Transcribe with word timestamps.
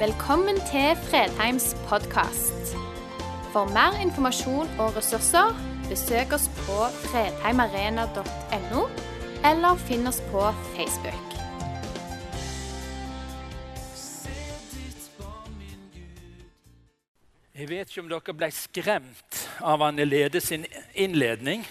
Velkommen 0.00 0.56
til 0.56 0.94
Fredheims 0.96 1.74
podkast. 1.84 2.70
For 3.52 3.68
mer 3.68 3.98
informasjon 4.00 4.70
og 4.80 4.94
ressurser, 4.96 5.52
besøk 5.90 6.32
oss 6.32 6.46
på 6.62 6.86
fredheimarena.no, 7.02 8.86
eller 9.44 9.82
finn 9.82 10.08
oss 10.08 10.22
på 10.30 10.46
Facebook. 10.70 11.36
Jeg 17.52 17.68
vet 17.68 17.92
ikke 17.92 18.00
om 18.00 18.08
dere 18.14 18.38
ble 18.40 18.48
skremt 18.56 19.42
av 19.60 19.84
Anne 19.84 20.08
Lede 20.08 20.40
sin 20.40 20.64
innledning. 20.94 21.66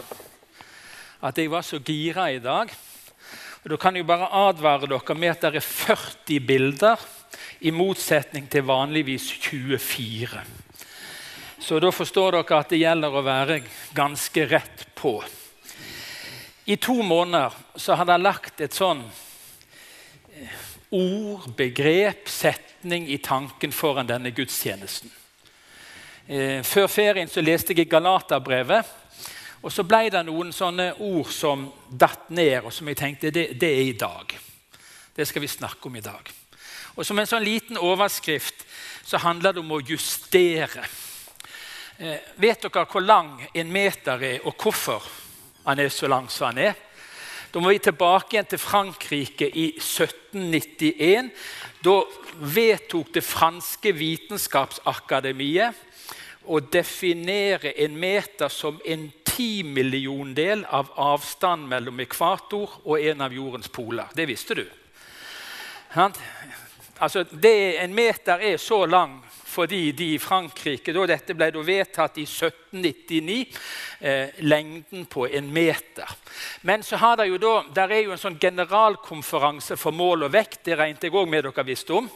At 1.26 1.42
jeg 1.42 1.50
var 1.50 1.66
så 1.66 1.82
gira 1.82 2.30
i 2.30 2.38
dag. 2.38 2.70
Og 3.64 3.72
Da 3.74 3.78
kan 3.82 3.96
jeg 3.98 4.06
bare 4.06 4.30
advare 4.30 4.86
dere 4.86 5.18
med 5.18 5.34
at 5.34 5.42
det 5.42 5.56
er 5.56 5.66
40 5.66 6.46
bilder, 6.46 7.10
i 7.60 7.72
motsetning 7.72 8.48
til 8.52 8.64
vanligvis 8.68 9.28
24. 9.32 10.44
Så 11.60 11.80
da 11.80 11.92
forstår 11.92 12.38
dere 12.38 12.60
at 12.60 12.72
det 12.72 12.80
gjelder 12.80 13.16
å 13.16 13.26
være 13.26 13.60
ganske 13.96 14.46
rett 14.48 14.86
på. 14.96 15.18
I 16.70 16.78
to 16.80 17.02
måneder 17.04 17.56
så 17.76 17.98
har 18.00 18.08
jeg 18.14 18.24
lagt 18.24 18.62
et 18.62 18.76
sånn 18.78 19.02
eh, 20.38 20.60
ord, 20.96 21.50
begrep, 21.58 22.30
setning 22.30 23.10
i 23.10 23.18
tanken 23.18 23.74
foran 23.76 24.08
denne 24.08 24.32
gudstjenesten. 24.32 25.12
Eh, 26.30 26.62
før 26.64 26.88
ferien 26.88 27.28
så 27.28 27.42
leste 27.42 27.74
jeg 27.74 27.90
Galaterbrevet. 27.90 28.96
Og 29.60 29.74
så 29.76 29.84
ble 29.84 30.06
det 30.14 30.22
noen 30.24 30.54
sånne 30.56 30.94
ord 31.04 31.32
som 31.36 31.66
datt 31.90 32.30
ned, 32.32 32.62
og 32.64 32.72
som 32.72 32.88
jeg 32.88 33.00
tenkte 33.02 33.32
det, 33.36 33.50
det 33.60 33.72
er 33.76 33.90
i 33.90 33.98
dag. 34.00 34.38
Det 35.16 35.26
skal 35.28 35.44
vi 35.44 35.52
snakke 35.52 35.90
om 35.90 35.98
i 36.00 36.06
dag. 36.06 36.32
Og 37.00 37.06
Som 37.08 37.20
en 37.22 37.28
sånn 37.30 37.46
liten 37.48 37.78
overskrift 37.80 38.66
så 39.08 39.18
handler 39.24 39.56
det 39.56 39.62
om 39.64 39.72
å 39.72 39.80
justere. 39.80 40.84
Eh, 41.96 42.20
vet 42.36 42.62
dere 42.66 42.84
hvor 42.92 43.00
lang 43.06 43.40
en 43.56 43.72
meter 43.72 44.20
er, 44.20 44.40
og 44.44 44.60
hvorfor 44.60 45.04
han 45.64 45.80
er 45.80 45.90
så 45.96 46.08
lang 46.12 46.28
som 46.28 46.50
han 46.50 46.58
er? 46.60 46.76
Da 47.54 47.60
må 47.64 47.72
vi 47.72 47.80
tilbake 47.80 48.36
igjen 48.36 48.50
til 48.52 48.60
Frankrike 48.60 49.48
i 49.48 49.70
1791. 49.80 51.32
Da 51.80 52.04
vedtok 52.36 53.14
det 53.16 53.24
franske 53.24 53.96
vitenskapsakademiet 53.96 55.74
å 56.52 56.60
definere 56.60 57.72
en 57.80 57.96
meter 57.96 58.52
som 58.52 58.76
en 58.84 59.08
timilliondel 59.24 60.66
av 60.68 60.92
avstand 61.00 61.64
mellom 61.72 62.04
ekvator 62.04 62.82
og 62.84 63.00
en 63.00 63.22
av 63.24 63.34
jordens 63.34 63.72
poler. 63.72 64.12
Det 64.14 64.28
visste 64.28 64.60
du. 64.60 64.66
Altså, 67.00 67.24
det, 67.32 67.78
en 67.80 67.96
meter 67.96 68.42
er 68.44 68.58
så 68.58 68.86
lang 68.86 69.20
fordi 69.50 69.92
de 69.98 70.12
i 70.14 70.20
Frankrike 70.22 70.94
da 70.94 71.08
Dette 71.10 71.34
ble 71.34 71.48
da 71.52 71.62
vedtatt 71.66 72.20
i 72.22 72.26
1799. 72.28 73.40
Eh, 74.00 74.36
lengden 74.46 75.08
på 75.10 75.26
en 75.28 75.50
meter. 75.54 76.12
Men 76.62 76.84
så 76.86 77.00
har 77.02 77.18
det 77.18 77.32
jo 77.32 77.40
da, 77.42 77.54
der 77.76 77.96
er 77.96 78.04
jo 78.06 78.14
en 78.14 78.22
sånn 78.22 78.38
generalkonferanse 78.40 79.76
for 79.80 79.96
mål 79.96 80.28
og 80.28 80.36
vekt. 80.36 80.62
Det 80.68 80.78
regnet 80.78 81.08
jeg 81.08 81.16
òg 81.16 81.28
med 81.28 81.48
dere 81.48 81.66
visste 81.68 81.98
om 81.98 82.12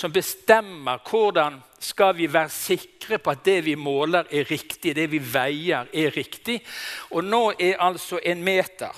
som 0.00 0.12
bestemmer 0.12 1.02
hvordan 1.04 1.58
skal 1.80 2.14
vi 2.16 2.28
være 2.30 2.52
sikre 2.52 3.18
på 3.20 3.32
at 3.34 3.44
det 3.44 3.58
vi 3.66 3.74
måler, 3.76 4.28
er 4.30 4.48
riktig, 4.48 4.94
det 4.96 5.08
vi 5.12 5.20
veier, 5.20 5.88
er 5.92 6.12
riktig. 6.14 6.60
Og 7.10 7.24
nå 7.24 7.42
er 7.58 7.80
altså 7.82 8.20
en 8.24 8.44
meter 8.44 8.96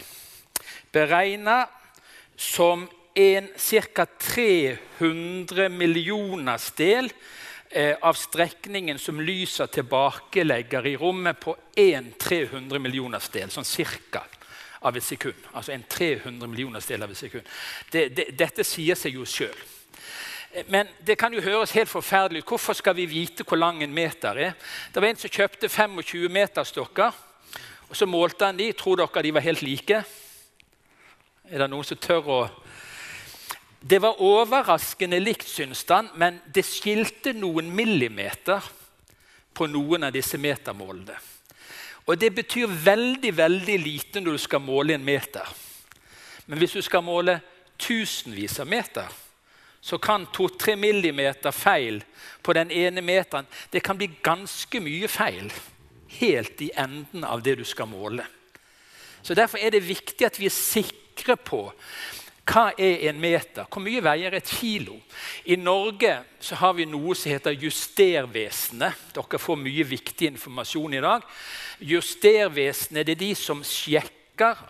beregna 0.93 1.65
som 2.37 2.85
en 3.15 3.49
ca. 3.57 4.07
300 4.07 5.69
millionersdel 5.69 7.13
eh, 7.71 7.97
av 8.01 8.15
strekningen 8.15 8.99
som 8.99 9.21
lyset 9.21 9.73
tilbakelegger 9.73 10.87
i 10.87 10.97
rommet 10.97 11.41
på 11.41 11.57
en 11.77 12.13
300 12.19 12.79
millioners 12.79 13.29
del, 13.33 13.51
sånn 13.51 13.69
cirka 13.69 14.25
av 14.83 14.97
et 14.97 15.05
sekund. 15.05 15.39
Altså 15.53 15.73
en 15.73 15.85
300 15.89 16.49
millioners 16.49 16.89
del 16.91 17.05
av 17.05 17.13
et 17.13 17.19
sekund. 17.19 17.47
Det, 17.93 18.09
det, 18.17 18.27
dette 18.39 18.65
sier 18.67 18.99
seg 18.99 19.21
jo 19.21 19.27
sjøl. 19.29 19.57
Men 20.69 20.89
det 21.01 21.17
kan 21.17 21.33
jo 21.33 21.41
høres 21.41 21.73
helt 21.73 21.89
forferdelig 21.89 22.43
ut. 22.43 22.51
Hvorfor 22.53 22.77
skal 22.77 22.97
vi 22.99 23.07
vite 23.09 23.45
hvor 23.49 23.57
lang 23.57 23.81
en 23.83 23.95
meter 23.95 24.37
er? 24.37 24.57
Det 24.93 25.01
var 25.01 25.09
en 25.09 25.21
som 25.21 25.33
kjøpte 25.33 25.69
25 25.69 26.29
meterstokker. 26.33 27.15
og 27.89 27.97
Så 27.97 28.07
målte 28.07 28.45
han 28.45 28.59
de. 28.59 28.73
Tror 28.77 29.01
dere 29.01 29.23
de 29.23 29.33
var 29.33 29.47
helt 29.47 29.63
like? 29.63 30.03
Er 31.49 31.59
det 31.59 31.71
noen 31.73 31.85
som 31.85 31.97
tør 31.97 32.29
å 32.29 32.43
Det 33.83 33.99
var 33.99 34.21
overraskende 34.23 35.19
likt, 35.21 35.49
syns 35.49 35.83
han, 35.89 36.09
men 36.15 36.39
det 36.55 36.63
skilte 36.63 37.33
noen 37.35 37.73
millimeter 37.75 38.63
på 39.53 39.67
noen 39.67 40.07
av 40.07 40.15
disse 40.15 40.39
metermålene. 40.39 41.17
Og 42.07 42.19
Det 42.19 42.31
betyr 42.35 42.67
veldig 42.67 43.33
veldig 43.37 43.79
lite 43.79 44.21
når 44.21 44.39
du 44.39 44.43
skal 44.43 44.63
måle 44.63 44.95
en 44.95 45.05
meter. 45.05 45.47
Men 46.47 46.59
hvis 46.59 46.79
du 46.79 46.83
skal 46.83 47.03
måle 47.03 47.41
tusenvis 47.79 48.61
av 48.61 48.71
meter, 48.71 49.07
så 49.81 49.99
kan 49.99 50.27
2-3 50.27 50.77
millimeter 50.77 51.51
feil 51.51 52.05
på 52.43 52.55
den 52.55 52.71
ene 52.71 53.03
meteren 53.03 53.47
det 53.71 53.83
kan 53.83 53.99
bli 53.99 54.11
ganske 54.23 54.81
mye 54.81 55.09
feil 55.11 55.51
helt 56.21 56.63
i 56.63 56.71
enden 56.79 57.25
av 57.25 57.43
det 57.43 57.57
du 57.59 57.65
skal 57.67 57.91
måle. 57.91 58.27
Så 59.23 59.35
Derfor 59.35 59.59
er 59.59 59.71
det 59.71 59.87
viktig 59.87 60.27
at 60.27 60.39
vi 60.39 60.47
er 60.47 60.55
sikre 60.55 61.37
på 61.37 61.65
hva 62.43 62.73
er 62.75 63.05
en 63.07 63.21
meter? 63.23 63.69
Hvor 63.71 63.83
mye 63.85 64.03
veier 64.03 64.35
et 64.35 64.49
kilo? 64.59 64.97
I 65.47 65.55
Norge 65.61 66.17
har 66.59 66.73
vi 66.75 66.87
noe 66.91 67.15
som 67.15 67.31
heter 67.31 67.55
Justervesenet. 67.55 68.99
Dere 69.15 69.39
får 69.39 69.61
mye 69.61 69.87
viktig 69.87 70.33
informasjon 70.33 70.97
i 70.99 71.05
dag. 71.05 71.23
Justervesenet 71.87 73.13
er 73.15 73.21
de 73.21 73.31
som 73.39 73.63
sjekker 73.63 74.19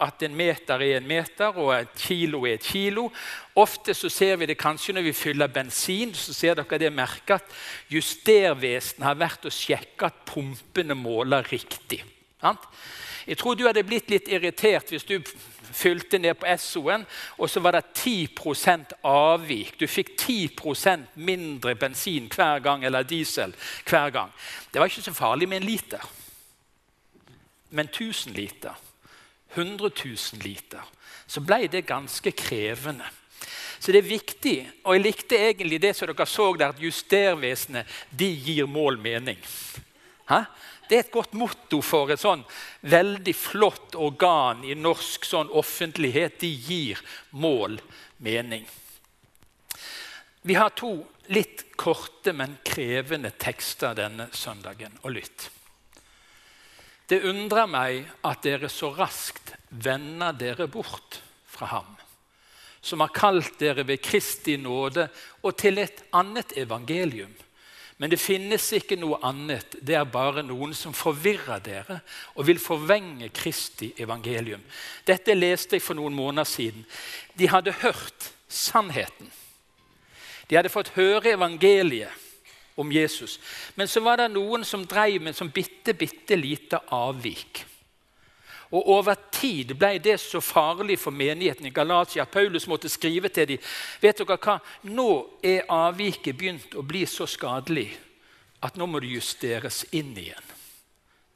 at 0.05 0.21
en 0.27 0.35
meter 0.37 0.85
er 0.85 0.99
en 0.99 1.09
meter, 1.09 1.57
og 1.57 1.73
et 1.79 1.95
kilo 1.97 2.43
er 2.45 2.59
et 2.59 2.67
kilo. 2.67 3.07
Ofte 3.57 3.95
så 3.97 4.11
ser 4.13 4.37
vi 4.37 4.51
det 4.51 4.59
kanskje 4.61 4.99
når 4.99 5.09
vi 5.09 5.17
fyller 5.17 5.49
bensin. 5.49 6.13
så 6.15 6.35
ser 6.37 6.61
dere 6.61 6.79
det 6.79 6.93
merket 6.93 7.41
at 7.41 7.57
Justervesenet 7.89 9.07
har 9.09 9.17
vært 9.17 9.49
og 9.49 9.55
sjekket 9.55 10.11
at 10.11 10.25
pumpene 10.29 10.99
måler 10.99 11.49
riktig. 11.49 12.03
Jeg 12.43 13.39
tror 13.39 13.55
du 13.55 13.65
hadde 13.65 13.87
blitt 13.87 14.11
litt 14.11 14.29
irritert 14.29 14.91
hvis 14.91 15.07
du 15.07 15.21
fylte 15.73 16.19
ned 16.19 16.35
på 16.41 16.47
Esso-en, 16.47 17.07
og 17.39 17.51
så 17.51 17.61
var 17.61 17.77
det 17.77 17.85
10% 17.99 18.97
avvik. 19.03 19.75
Du 19.81 19.87
fikk 19.87 20.15
10% 20.21 21.15
mindre 21.15 21.75
bensin 21.75 22.29
hver 22.33 22.63
gang, 22.65 22.85
eller 22.85 23.03
diesel 23.03 23.55
hver 23.89 24.11
gang. 24.11 24.33
Det 24.73 24.81
var 24.81 24.91
ikke 24.91 25.03
så 25.09 25.15
farlig 25.15 25.49
med 25.49 25.63
en 25.63 25.69
liter. 25.69 26.11
Men 27.71 27.87
1000 27.87 28.35
liter 28.35 28.79
100 29.55 29.91
000 30.05 30.43
liter, 30.43 30.85
så 31.27 31.41
ble 31.41 31.67
det 31.69 31.87
ganske 31.87 32.33
krevende. 32.33 33.05
Så 33.83 33.93
det 33.93 33.99
er 33.99 34.09
viktig, 34.09 34.57
og 34.85 34.95
jeg 34.95 35.03
likte 35.03 35.37
egentlig 35.37 35.81
det 35.83 35.97
som 35.97 36.09
dere 36.09 36.27
så 36.27 36.53
der, 36.55 36.71
at 36.71 36.81
justervesenet 36.81 37.89
de 38.19 38.29
gir 38.31 38.69
mål 38.71 38.99
mening. 39.03 39.41
Hæ? 40.31 40.45
Det 40.89 40.99
er 40.99 41.05
et 41.07 41.15
godt 41.15 41.33
motto 41.39 41.81
for 41.81 42.11
et 42.13 42.21
sånn 42.21 42.43
veldig 42.85 43.33
flott 43.37 43.97
organ 43.97 44.61
i 44.67 44.77
norsk 44.77 45.25
sånn 45.25 45.51
offentlighet. 45.57 46.37
De 46.43 46.51
gir 46.53 47.01
mål 47.31 47.79
mening. 48.23 48.67
Vi 50.43 50.55
har 50.59 50.75
to 50.77 50.97
litt 51.33 51.69
korte, 51.79 52.35
men 52.35 52.59
krevende 52.67 53.31
tekster 53.39 53.95
denne 53.97 54.29
søndagen. 54.35 54.99
Og 55.07 55.15
lytt. 55.17 55.49
Det 57.09 57.23
undrer 57.29 57.69
meg 57.69 58.07
at 58.25 58.43
dere 58.45 58.71
så 58.73 58.93
raskt 58.97 59.53
vender 59.69 60.33
dere 60.39 60.69
bort 60.71 61.21
fra 61.49 61.69
ham, 61.75 61.89
som 62.81 63.03
har 63.05 63.13
kalt 63.15 63.59
dere 63.61 63.85
ved 63.87 64.01
Kristi 64.03 64.57
nåde 64.57 65.09
og 65.43 65.57
til 65.61 65.83
et 65.83 66.05
annet 66.17 66.55
evangelium. 66.57 67.35
Men 68.03 68.11
det 68.11 68.19
finnes 68.19 68.65
ikke 68.75 68.97
noe 68.99 69.21
annet. 69.23 69.77
Det 69.79 69.95
er 69.95 70.09
bare 70.11 70.43
noen 70.43 70.73
som 70.75 70.91
forvirrer 70.91 71.61
dere 71.63 72.01
og 72.35 72.49
vil 72.49 72.59
forvenge 72.59 73.29
Kristi 73.31 73.93
evangelium. 74.03 74.65
Dette 75.07 75.37
leste 75.39 75.79
jeg 75.79 75.85
for 75.87 75.95
noen 75.95 76.17
måneder 76.19 76.49
siden. 76.51 76.83
De 77.39 77.47
hadde 77.47 77.77
hørt 77.85 78.33
sannheten. 78.51 79.31
De 80.51 80.59
hadde 80.59 80.73
fått 80.75 80.97
høre 80.97 81.37
evangeliet 81.37 82.11
om 82.75 82.91
Jesus. 82.91 83.39
Men 83.79 83.87
så 83.87 84.03
var 84.03 84.19
det 84.19 84.33
noen 84.35 84.67
som 84.67 84.83
drev 84.83 85.23
med 85.23 85.39
sånn 85.39 85.55
bitte, 85.55 85.95
bitte 85.95 86.35
lite 86.35 86.83
avvik. 86.91 87.63
Og 88.73 88.89
Over 88.89 89.19
tid 89.31 89.75
ble 89.77 89.99
det 90.01 90.17
så 90.21 90.41
farlig 90.41 90.97
for 91.01 91.13
menigheten 91.13 91.67
i 91.69 91.75
Galatia. 91.75 92.25
Paulus 92.25 92.67
måtte 92.67 92.89
skrive 92.89 93.29
til 93.29 93.51
dem 93.51 93.67
vet 94.01 94.23
dere 94.23 94.39
hva? 94.41 94.57
Nå 94.89 95.09
er 95.45 95.69
avviket 95.69 96.39
begynt 96.39 96.77
å 96.77 96.85
bli 96.87 97.05
så 97.07 97.29
skadelig 97.29 97.91
at 98.63 98.79
nå 98.79 98.87
må 98.87 99.03
det 99.03 99.13
justeres 99.13 99.83
inn 99.93 100.15
igjen. 100.17 100.49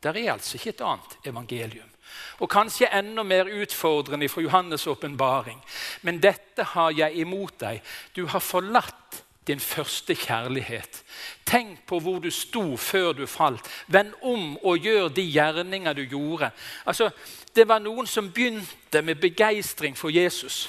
Der 0.00 0.16
er 0.16 0.32
altså 0.36 0.56
ikke 0.56 0.72
et 0.76 0.86
annet 0.86 1.16
evangelium. 1.26 1.92
Og 2.40 2.50
kanskje 2.50 2.88
enda 2.94 3.24
mer 3.26 3.48
utfordrende 3.50 4.28
fra 4.28 4.44
Johannes' 4.44 4.86
åpenbaring. 4.88 5.58
Men 6.02 6.20
dette 6.22 6.64
har 6.72 6.94
jeg 6.94 7.20
imot 7.20 7.58
deg. 7.60 7.82
Du 8.14 8.26
har 8.30 8.40
forlatt 8.40 9.22
din 9.46 9.60
første 9.60 10.14
kjærlighet. 10.14 11.02
Tenk 11.46 11.84
på 11.86 12.00
hvor 12.02 12.18
du 12.18 12.30
sto 12.30 12.76
før 12.76 13.12
du 13.12 13.26
falt. 13.26 13.68
Vend 13.86 14.14
om 14.22 14.56
og 14.56 14.78
gjør 14.82 15.08
de 15.08 15.22
gjerninger 15.30 15.92
du 15.92 16.02
gjorde. 16.02 16.50
Altså, 16.86 17.10
det 17.54 17.68
var 17.68 17.78
noen 17.84 18.06
som 18.06 18.32
begynte 18.32 19.02
med 19.02 19.20
begeistring 19.22 19.96
for 19.96 20.10
Jesus. 20.10 20.66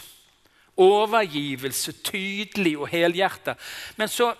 Overgivelse, 0.78 1.92
tydelig 2.06 2.78
og 2.78 2.88
helhjertet. 2.94 3.58
Men 3.98 4.08
så, 4.08 4.34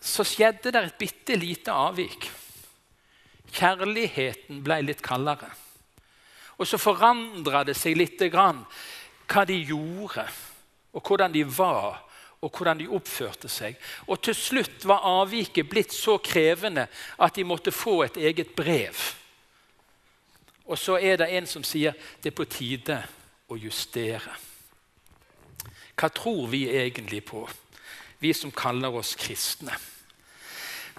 så 0.00 0.24
skjedde 0.24 0.70
det 0.70 0.84
et 0.84 0.98
bitte 0.98 1.36
lite 1.36 1.74
avvik. 1.74 2.30
Kjærligheten 3.52 4.62
ble 4.64 4.78
litt 4.86 5.02
kaldere. 5.02 5.50
Og 6.58 6.68
så 6.68 6.78
forandra 6.78 7.64
det 7.66 7.74
seg 7.74 7.98
litt 7.98 8.22
grann 8.30 8.62
hva 9.32 9.44
de 9.48 9.56
gjorde, 9.64 10.24
og 10.92 11.02
hvordan 11.02 11.32
de 11.32 11.42
var, 11.56 12.02
og 12.42 12.50
hvordan 12.50 12.80
de 12.80 12.90
oppførte 12.90 13.48
seg. 13.48 13.78
Og 14.10 14.20
til 14.22 14.34
slutt 14.34 14.86
var 14.88 15.06
avviket 15.06 15.68
blitt 15.70 15.94
så 15.94 16.18
krevende 16.18 16.88
at 17.22 17.36
de 17.36 17.44
måtte 17.46 17.74
få 17.74 18.02
et 18.02 18.18
eget 18.18 18.54
brev. 18.56 18.98
Og 20.66 20.78
så 20.78 20.98
er 20.98 21.20
det 21.22 21.30
en 21.36 21.46
som 21.46 21.64
sier 21.66 21.94
det 22.22 22.32
er 22.32 22.38
på 22.38 22.48
tide 22.50 22.98
å 23.50 23.58
justere. 23.58 24.34
Hva 25.94 26.08
tror 26.10 26.48
vi 26.50 26.64
egentlig 26.70 27.22
på, 27.28 27.44
vi 28.18 28.32
som 28.34 28.50
kaller 28.50 28.94
oss 28.98 29.14
kristne? 29.18 29.74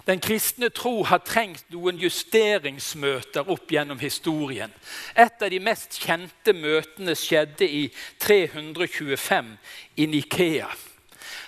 Den 0.04 0.20
kristne 0.20 0.68
tro 0.68 0.98
har 1.08 1.22
trengt 1.24 1.64
noen 1.72 1.96
justeringsmøter 1.96 3.48
opp 3.52 3.70
gjennom 3.72 4.00
historien. 4.00 4.72
Et 5.16 5.42
av 5.42 5.48
de 5.48 5.60
mest 5.64 5.96
kjente 5.96 6.52
møtene 6.52 7.16
skjedde 7.16 7.64
i 7.64 7.86
325 8.20 9.54
i 9.96 10.08
Nikea. 10.12 10.68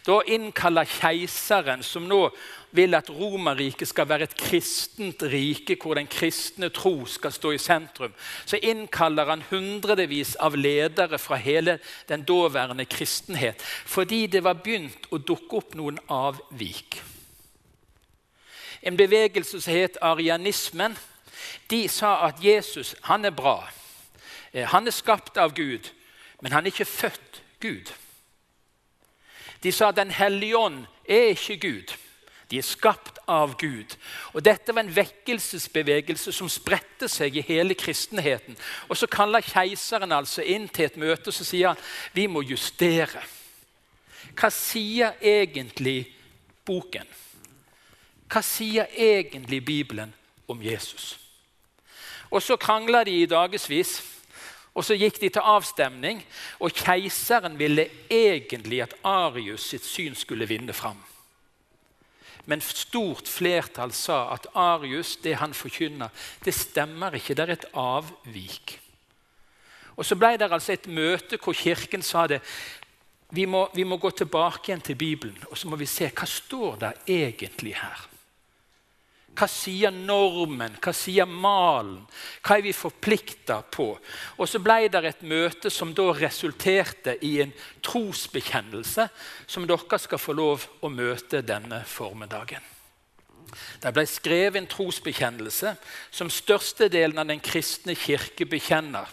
Da 0.07 0.21
innkaller 0.23 0.87
keiseren, 0.87 1.83
som 1.83 2.05
nå 2.07 2.29
vil 2.77 2.95
at 2.95 3.09
Romerriket 3.11 3.89
skal 3.91 4.07
være 4.07 4.29
et 4.29 4.37
kristent 4.39 5.25
rike 5.27 5.75
hvor 5.83 5.99
den 5.99 6.07
kristne 6.11 6.69
tro 6.71 7.07
skal 7.11 7.35
stå 7.35 7.53
i 7.57 7.59
sentrum, 7.59 8.15
så 8.47 8.61
innkaller 8.63 9.33
han 9.33 9.43
hundrevis 9.51 10.37
av 10.39 10.55
ledere 10.55 11.19
fra 11.19 11.41
hele 11.43 11.79
den 12.09 12.23
daværende 12.29 12.87
kristenhet 12.87 13.63
fordi 13.87 14.27
det 14.31 14.45
var 14.47 14.61
begynt 14.63 15.11
å 15.11 15.19
dukke 15.19 15.59
opp 15.59 15.75
noen 15.75 15.99
avvik. 16.13 17.01
En 18.87 18.97
bevegelse 18.97 19.59
som 19.59 19.75
het 19.75 19.99
arianismen, 20.05 20.95
de 21.71 21.87
sa 21.91 22.21
at 22.29 22.39
Jesus 22.45 22.95
han 23.09 23.25
er 23.27 23.35
bra. 23.35 23.65
Eh, 24.53 24.69
han 24.71 24.87
er 24.87 24.95
skapt 24.95 25.39
av 25.43 25.57
Gud, 25.57 25.91
men 26.41 26.53
han 26.53 26.63
er 26.63 26.71
ikke 26.71 26.87
født 26.87 27.43
Gud. 27.61 27.91
De 29.67 29.73
sa 29.73 29.91
Den 29.91 30.11
hellige 30.15 30.57
ånd 30.57 30.85
er 31.09 31.33
ikke 31.35 31.57
Gud. 31.57 31.95
De 32.51 32.59
er 32.59 32.63
skapt 32.63 33.19
av 33.27 33.57
Gud. 33.59 33.97
Og 34.31 34.45
Dette 34.47 34.71
var 34.71 34.85
en 34.85 34.93
vekkelsesbevegelse 34.95 36.31
som 36.33 36.47
spredte 36.47 37.09
seg 37.11 37.35
i 37.35 37.43
hele 37.43 37.75
kristenheten. 37.75 38.55
Og 38.87 38.97
Så 38.97 39.09
kaller 39.11 39.43
keiseren 39.43 40.15
altså 40.15 40.47
inn 40.47 40.69
til 40.69 40.87
et 40.87 40.97
møte 40.97 41.35
og 41.35 41.35
sier 41.35 41.73
han, 41.73 41.83
vi 42.15 42.29
må 42.31 42.45
justere. 42.47 43.25
Hva 44.39 44.53
sier 44.55 45.19
egentlig 45.19 46.13
boken? 46.63 47.11
Hva 48.31 48.43
sier 48.47 48.87
egentlig 48.95 49.65
Bibelen 49.65 50.15
om 50.47 50.63
Jesus? 50.63 51.19
Og 52.31 52.43
Så 52.43 52.57
krangler 52.57 53.05
de 53.05 53.23
i 53.23 53.27
dagevis. 53.27 54.03
Og 54.77 54.85
Så 54.85 54.95
gikk 54.95 55.21
de 55.21 55.31
til 55.33 55.41
avstemning, 55.41 56.21
og 56.61 56.75
keiseren 56.77 57.57
ville 57.59 57.89
egentlig 58.13 58.83
at 58.85 58.95
Arius 59.05 59.71
sitt 59.73 59.85
syn 59.89 60.15
skulle 60.15 60.49
vinne 60.49 60.75
fram. 60.77 60.99
Men 62.47 62.61
stort 62.61 63.27
flertall 63.29 63.93
sa 63.97 64.35
at 64.35 64.47
Arius, 64.55 65.17
det 65.17 65.39
han 65.41 65.55
forkynner, 65.57 66.13
det 66.45 66.55
stemmer 66.55 67.17
ikke. 67.17 67.35
Det 67.35 67.47
er 67.47 67.55
et 67.57 67.71
avvik. 67.75 68.77
Og 69.97 70.05
Så 70.05 70.15
ble 70.15 70.37
det 70.37 70.53
altså 70.53 70.77
et 70.77 70.87
møte 70.87 71.39
hvor 71.41 71.57
Kirken 71.57 72.03
sa 72.03 72.27
det. 72.27 72.43
Vi 73.31 73.47
må, 73.47 73.67
vi 73.75 73.85
må 73.85 73.97
gå 73.97 74.11
tilbake 74.11 74.71
igjen 74.71 74.85
til 74.85 74.95
Bibelen 74.95 75.39
og 75.51 75.59
så 75.59 75.67
må 75.67 75.77
vi 75.77 75.89
se 75.91 76.07
hva 76.15 76.27
står 76.31 76.77
der 76.79 77.01
egentlig 77.09 77.75
her. 77.75 78.05
Hva 79.37 79.49
sier 79.53 79.93
normen? 79.93 80.79
Hva 80.81 80.93
sier 80.97 81.29
malen? 81.29 81.99
Hva 82.41 82.57
er 82.57 82.65
vi 82.65 82.73
forplikta 82.73 83.61
på? 83.73 83.91
Og 84.39 84.49
Så 84.49 84.63
ble 84.65 84.89
det 84.89 85.03
et 85.05 85.23
møte 85.23 85.71
som 85.71 85.93
da 85.95 86.09
resulterte 86.17 87.19
i 87.21 87.41
en 87.45 87.53
trosbekjennelse 87.85 89.09
som 89.47 89.67
dere 89.69 90.01
skal 90.01 90.23
få 90.23 90.33
lov 90.33 90.65
å 90.81 90.89
møte 90.89 91.45
denne 91.45 91.83
formiddagen. 91.85 92.65
Det 93.81 93.93
ble 93.95 94.05
skrevet 94.09 94.59
en 94.59 94.69
trosbekjennelse 94.71 95.77
som 96.11 96.33
størstedelen 96.33 97.19
av 97.21 97.29
den 97.29 97.41
kristne 97.45 97.95
kirke 97.95 98.49
bekjenner. 98.49 99.07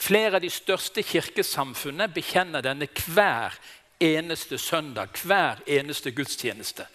Flere 0.00 0.38
av 0.38 0.44
de 0.44 0.50
største 0.50 1.04
kirkesamfunnene 1.04 2.08
bekjenner 2.14 2.64
denne 2.64 2.88
hver 2.88 3.58
eneste 4.00 4.58
søndag, 4.58 5.08
hver 5.24 5.62
eneste 5.66 6.10
gudstjeneste. 6.10 6.86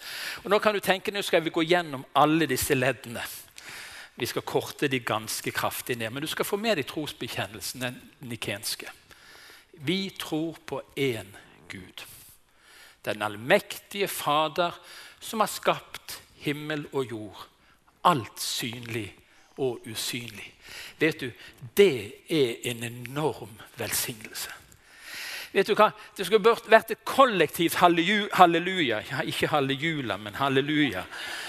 Og 0.44 0.50
Nå 0.50 0.58
kan 0.58 0.74
du 0.74 0.80
tenke, 0.80 1.12
nå 1.12 1.22
skal 1.22 1.44
vi 1.44 1.50
gå 1.50 1.62
gjennom 1.62 2.04
alle 2.14 2.46
disse 2.46 2.74
leddene. 2.74 3.22
Vi 4.16 4.26
skal 4.26 4.42
korte 4.42 4.88
de 4.88 5.00
ganske 5.00 5.50
kraftig 5.50 5.96
ned, 5.96 6.10
men 6.10 6.22
du 6.22 6.28
skal 6.28 6.44
få 6.44 6.56
med 6.60 6.76
deg 6.76 6.86
trosbekjennelsen, 6.86 7.80
den 7.80 8.00
nikenske. 8.28 8.90
Vi 9.72 10.10
tror 10.18 10.58
på 10.66 10.82
én 10.96 11.30
Gud. 11.68 12.04
Den 13.04 13.22
allmektige 13.22 14.08
Fader 14.08 14.76
som 15.20 15.40
har 15.40 15.48
skapt 15.48 16.20
himmel 16.44 16.86
og 16.92 17.10
jord. 17.10 17.46
Alt 18.04 18.40
synlig 18.40 19.14
og 19.56 19.80
usynlig. 19.88 20.54
Vet 20.98 21.20
du, 21.20 21.30
det 21.76 22.12
er 22.28 22.70
en 22.70 22.84
enorm 22.84 23.56
velsignelse. 23.76 24.50
Vet 25.52 25.66
du 25.66 25.74
hva? 25.74 25.90
Det 26.14 26.26
skulle 26.26 26.54
vært 26.70 26.92
et 26.94 27.04
kollektivt 27.04 27.80
halleluja. 27.80 29.00
Ja, 29.10 29.24
ikke 29.26 29.50
hallejula, 29.50 30.16
men 30.16 30.38
halleluja. 30.38 31.02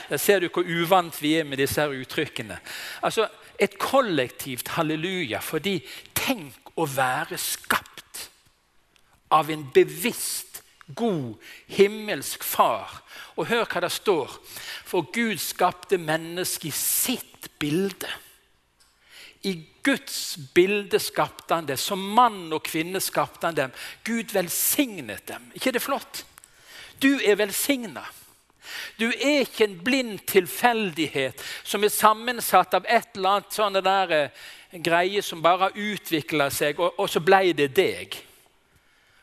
Der 0.09 0.17
ser 0.17 0.41
du 0.41 0.49
hvor 0.49 0.65
uvant 0.65 1.21
vi 1.21 1.35
er 1.37 1.45
med 1.45 1.61
disse 1.61 1.81
her 1.81 1.93
uttrykkene. 1.93 2.57
Altså, 3.01 3.29
Et 3.61 3.77
kollektivt 3.77 4.71
halleluja 4.73 5.37
fordi 5.45 5.75
tenk 6.17 6.71
å 6.81 6.87
være 6.89 7.37
skapt 7.37 8.23
av 9.29 9.51
en 9.53 9.67
bevisst, 9.73 10.63
god, 10.95 11.35
himmelsk 11.69 12.43
far. 12.43 13.03
Og 13.37 13.45
hør 13.51 13.67
hva 13.69 13.83
det 13.85 13.91
står. 13.93 14.33
For 14.85 15.05
Gud 15.13 15.37
skapte 15.37 16.01
mennesket 16.01 16.71
i 16.71 16.73
sitt 16.73 17.51
bilde. 17.61 18.09
I 19.41 19.53
Guds 19.83 20.37
bilde 20.53 20.99
skapte 20.99 21.53
han 21.53 21.65
det. 21.65 21.77
Som 21.81 22.01
mann 22.15 22.51
og 22.53 22.63
kvinne 22.67 23.01
skapte 23.01 23.49
han 23.49 23.57
dem. 23.57 23.75
Gud 24.03 24.33
velsignet 24.33 25.27
dem. 25.27 25.51
ikke 25.55 25.71
det 25.71 25.81
flott? 25.81 26.25
Du 27.01 27.19
er 27.25 27.35
velsigna. 27.35 28.05
Du 28.99 29.07
er 29.09 29.41
ikke 29.41 29.65
en 29.65 29.79
blind 29.83 30.19
tilfeldighet 30.29 31.41
som 31.63 31.83
er 31.83 31.93
sammensatt 31.93 32.75
av 32.77 32.85
et 32.85 33.17
eller 33.17 33.37
annet 33.37 33.55
sånne 33.55 33.81
der, 33.83 34.11
eh, 34.11 34.79
greie 34.79 35.21
som 35.21 35.41
bare 35.41 35.67
har 35.69 35.77
utvikla 35.77 36.49
seg, 36.53 36.79
og, 36.79 36.93
og, 36.99 37.09
så 37.09 37.19
ble 37.19 37.51
det 37.57 37.71
deg. 37.75 38.15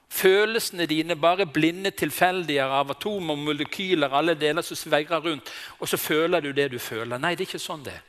Følelsene 0.09 0.89
dine 0.89 1.17
bare 1.17 1.47
blinde 1.47 1.91
tilfeldigere 1.91 2.81
av 2.81 2.91
atomer 2.91 3.37
og 3.37 3.45
molekyler, 3.47 4.13
alle 4.13 4.35
deler 4.35 4.65
som 4.65 4.77
sveirer 4.77 5.21
rundt, 5.25 5.53
og 5.79 5.89
så 5.89 5.97
føler 5.97 6.41
du 6.41 6.53
det 6.53 6.71
du 6.73 6.79
føler. 6.79 7.21
Nei, 7.21 7.35
det 7.37 7.47
er 7.47 7.53
ikke 7.53 7.63
sånn 7.63 7.85
det 7.87 7.95
er. 7.95 8.08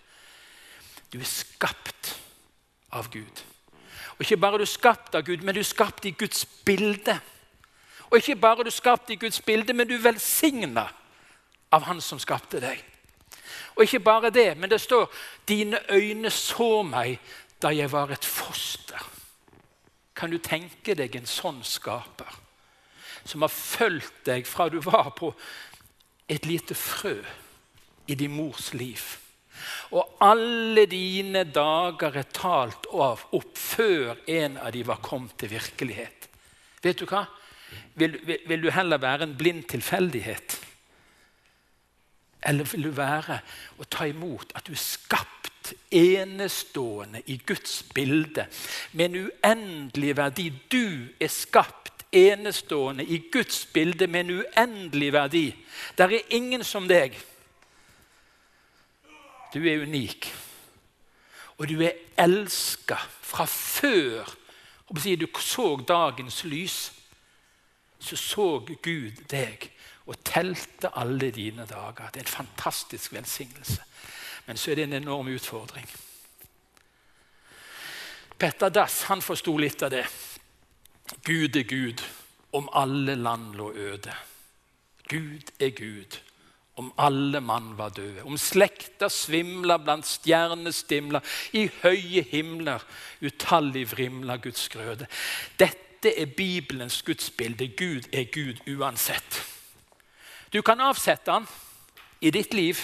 Du 1.14 1.20
er 1.20 1.26
skapt 1.26 2.16
av 2.92 3.10
Gud. 3.12 3.44
Og 4.18 4.22
Ikke 4.26 4.38
bare 4.38 4.54
er 4.54 4.58
du 4.58 4.66
skapt 4.66 5.16
av 5.16 5.24
Gud, 5.26 5.44
men 5.44 5.56
du 5.56 5.60
er 5.60 5.68
skapt 5.68 6.06
i 6.06 6.12
Guds 6.12 6.46
bilde. 6.66 7.20
Og 8.10 8.18
ikke 8.18 8.36
bare 8.36 8.60
er 8.60 8.64
du 8.64 8.72
skapt 8.72 9.10
i 9.10 9.16
Guds 9.16 9.42
bilde, 9.42 9.74
men 9.74 9.88
du 9.88 9.96
er 9.96 10.04
velsigna 10.04 10.88
av 11.72 11.86
Han 11.86 12.02
som 12.02 12.20
skapte 12.20 12.60
deg. 12.60 12.84
Og 13.76 13.84
ikke 13.86 14.00
bare 14.00 14.30
det, 14.30 14.58
men 14.58 14.70
det 14.70 14.82
står 14.82 15.14
'Dine 15.48 15.80
øyne 15.92 16.30
så 16.30 16.84
meg 16.84 17.20
da 17.62 17.68
jeg 17.68 17.92
var 17.92 18.12
et 18.12 18.26
foster'. 18.26 19.10
Kan 20.16 20.32
du 20.32 20.38
tenke 20.38 20.96
deg 20.96 21.16
en 21.16 21.26
sånn 21.26 21.64
skaper 21.64 22.40
som 23.26 23.42
har 23.42 23.48
fulgt 23.48 24.26
deg 24.26 24.48
fra 24.48 24.70
du 24.70 24.82
var 24.82 25.10
på 25.10 25.34
et 26.30 26.46
lite 26.46 26.76
frø 26.76 27.24
i 28.08 28.16
din 28.16 28.32
mors 28.32 28.74
liv? 28.74 29.29
Og 29.96 30.18
alle 30.24 30.86
dine 30.90 31.44
dager 31.50 32.20
er 32.22 32.32
talt 32.34 32.90
av 32.94 33.26
opp 33.36 33.58
før 33.58 34.20
en 34.30 34.58
av 34.62 34.72
de 34.76 34.86
var 34.88 35.02
kommet 35.04 35.38
til 35.40 35.54
virkelighet. 35.54 36.30
Vet 36.84 37.02
du 37.02 37.06
hva? 37.10 37.26
Vil, 38.00 38.18
vil, 38.26 38.40
vil 38.48 38.66
du 38.66 38.72
heller 38.74 39.02
være 39.02 39.28
en 39.28 39.38
blind 39.38 39.66
tilfeldighet? 39.70 40.58
Eller 42.48 42.68
vil 42.72 42.88
du 42.88 42.94
være 42.96 43.42
å 43.80 43.88
ta 43.92 44.08
imot 44.08 44.54
at 44.56 44.68
du 44.68 44.74
er 44.74 44.82
skapt 44.82 45.74
enestående 45.92 47.22
i 47.28 47.36
Guds 47.46 47.82
bilde 47.94 48.48
med 48.94 49.10
en 49.10 49.28
uendelig 49.28 50.16
verdi? 50.18 50.48
Du 50.72 51.10
er 51.20 51.32
skapt 51.34 52.06
enestående, 52.12 53.04
i 53.04 53.20
Guds 53.32 53.66
bilde 53.74 54.08
med 54.08 54.26
en 54.26 54.40
uendelig 54.40 55.14
verdi. 55.14 55.46
Der 55.98 56.16
er 56.16 56.34
ingen 56.34 56.64
som 56.64 56.88
deg. 56.90 57.18
Du 59.54 59.64
er 59.66 59.82
unik. 59.82 60.34
Og 61.58 61.70
du 61.70 61.82
er 61.82 61.98
elska 62.18 62.96
fra 63.22 63.46
før 63.46 64.36
du 64.90 65.28
så 65.40 65.76
dagens 65.88 66.44
lys. 66.44 66.94
Så 68.00 68.16
så 68.16 68.60
Gud 68.60 69.26
deg 69.30 69.72
og 70.06 70.16
telte 70.24 70.90
alle 70.98 71.32
dine 71.32 71.66
dager. 71.66 72.10
Det 72.10 72.22
er 72.22 72.26
en 72.26 72.46
fantastisk 72.46 73.14
velsignelse. 73.14 73.84
Men 74.46 74.58
så 74.58 74.72
er 74.72 74.76
det 74.76 74.84
en 74.84 74.94
enorm 74.94 75.28
utfordring. 75.28 75.90
Petter 78.40 78.70
Dass 78.70 79.04
han 79.04 79.22
forsto 79.22 79.58
litt 79.58 79.84
av 79.84 79.92
det. 79.92 80.06
Gud 81.24 81.56
er 81.56 81.64
Gud 81.64 82.02
om 82.52 82.70
alle 82.74 83.16
land 83.16 83.56
lå 83.56 83.74
øde. 83.74 84.16
Gud 85.10 85.52
er 85.60 85.70
Gud 85.70 86.20
om 86.80 86.94
alle 86.98 87.42
mann 87.44 87.74
var 87.78 87.92
døde. 87.96 88.24
Om 88.24 88.38
slekter 88.40 89.12
svimla 89.12 89.78
blant 89.84 90.08
stjernestimler, 90.08 91.24
i 91.54 91.68
høye 91.82 92.24
himler 92.32 92.84
utallig 93.26 93.86
vrimla 93.92 94.40
Guds 94.40 94.70
grøde. 94.72 95.08
Dette 95.60 96.14
er 96.16 96.32
Bibelens 96.32 97.02
gudsbilde. 97.04 97.68
Gud 97.76 98.08
er 98.16 98.30
Gud 98.32 98.62
uansett. 98.72 99.42
Du 100.54 100.62
kan 100.62 100.80
avsette 100.82 101.32
han 101.32 101.48
i 102.22 102.32
ditt 102.32 102.56
liv, 102.56 102.80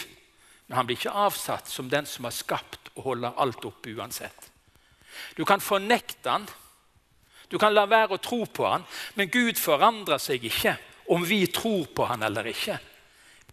men 0.68 0.78
han 0.78 0.90
blir 0.90 1.00
ikke 1.00 1.16
avsatt 1.26 1.70
som 1.72 1.90
den 1.90 2.06
som 2.10 2.28
har 2.28 2.36
skapt 2.36 2.92
og 2.96 3.10
holder 3.10 3.40
alt 3.42 3.66
oppe 3.66 3.96
uansett. 3.96 4.52
Du 5.38 5.46
kan 5.48 5.64
fornekte 5.64 6.30
han, 6.30 6.48
du 7.48 7.58
kan 7.62 7.74
la 7.74 7.86
være 7.88 8.18
å 8.18 8.22
tro 8.22 8.42
på 8.46 8.66
han, 8.68 8.84
men 9.16 9.32
Gud 9.32 9.60
forandrer 9.62 10.20
seg 10.20 10.44
ikke 10.50 10.76
om 11.14 11.24
vi 11.24 11.46
tror 11.54 11.86
på 11.96 12.08
han 12.10 12.26
eller 12.26 12.50
ikke. 12.50 12.78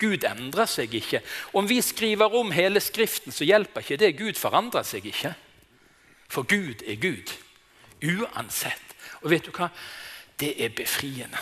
Gud 0.03 0.27
endrer 0.27 0.67
seg 0.67 0.95
ikke. 0.99 1.23
Om 1.55 1.69
vi 1.71 1.79
skriver 1.85 2.35
om 2.35 2.51
hele 2.53 2.83
Skriften, 2.83 3.33
så 3.33 3.47
hjelper 3.47 3.85
ikke 3.85 4.01
det. 4.03 4.13
Gud 4.19 4.39
forandrer 4.41 4.87
seg 4.87 5.07
ikke. 5.07 5.35
For 6.33 6.49
Gud 6.49 6.83
er 6.89 6.99
Gud. 7.01 7.33
Uansett. 8.03 8.97
Og 9.23 9.31
vet 9.31 9.47
du 9.47 9.53
hva? 9.55 9.69
Det 10.41 10.55
er 10.65 10.75
befriende. 10.75 11.39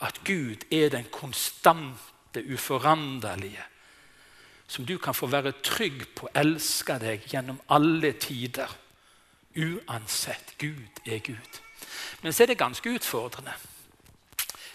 At 0.00 0.22
Gud 0.24 0.64
er 0.72 0.88
den 0.90 1.06
konstante, 1.12 2.42
uforanderlige. 2.52 3.64
Som 4.66 4.86
du 4.86 4.98
kan 4.98 5.14
få 5.14 5.26
være 5.26 5.52
trygg 5.62 6.06
på 6.16 6.28
elsker 6.34 6.98
deg 7.02 7.26
gjennom 7.30 7.60
alle 7.68 8.12
tider. 8.12 8.70
Uansett. 9.58 10.54
Gud 10.58 11.02
er 11.06 11.18
Gud. 11.18 11.60
Men 12.22 12.32
så 12.32 12.42
er 12.42 12.52
det 12.52 12.58
ganske 12.58 12.90
utfordrende. 12.90 13.52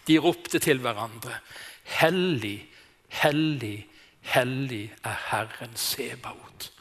De 0.07 0.17
ropte 0.21 0.59
til 0.59 0.79
hverandre. 0.79 1.39
Hellig, 1.85 2.65
hellig, 3.21 3.85
hellig 4.21 4.87
er 5.03 5.19
Herren 5.29 5.75
Sebaot. 5.75 6.71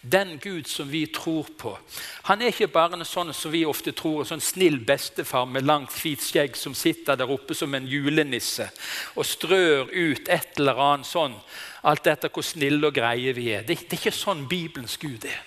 Den 0.00 0.38
Gud 0.40 0.64
som 0.64 0.88
vi 0.88 1.06
tror 1.12 1.46
på, 1.58 1.78
han 2.22 2.40
er 2.40 2.54
ikke 2.54 2.70
bare 2.72 2.96
en 2.96 3.04
sånn 3.04 3.34
som 3.36 3.52
vi 3.52 3.66
ofte 3.68 3.92
tror, 3.92 4.22
en 4.22 4.30
sånn 4.30 4.44
snill 4.44 4.78
bestefar 4.88 5.44
med 5.44 5.66
langt, 5.68 5.92
hvit 5.92 6.22
skjegg 6.24 6.56
som 6.56 6.72
sitter 6.74 7.18
der 7.20 7.28
oppe 7.28 7.52
som 7.54 7.74
en 7.76 7.88
julenisse 7.88 8.70
og 9.12 9.28
strør 9.28 9.92
ut 9.92 10.30
et 10.32 10.56
eller 10.56 10.80
annet 10.86 11.10
sånn, 11.10 11.36
alt 11.84 12.08
etter 12.08 12.32
hvor 12.32 12.46
snille 12.46 12.88
og 12.88 12.96
greie 12.96 13.34
vi 13.36 13.50
er. 13.52 13.66
Det, 13.66 13.76
det 13.82 13.98
er 13.98 14.00
ikke 14.00 14.16
sånn 14.16 14.46
Bibelens 14.48 14.96
Gud 15.00 15.26
er. 15.28 15.42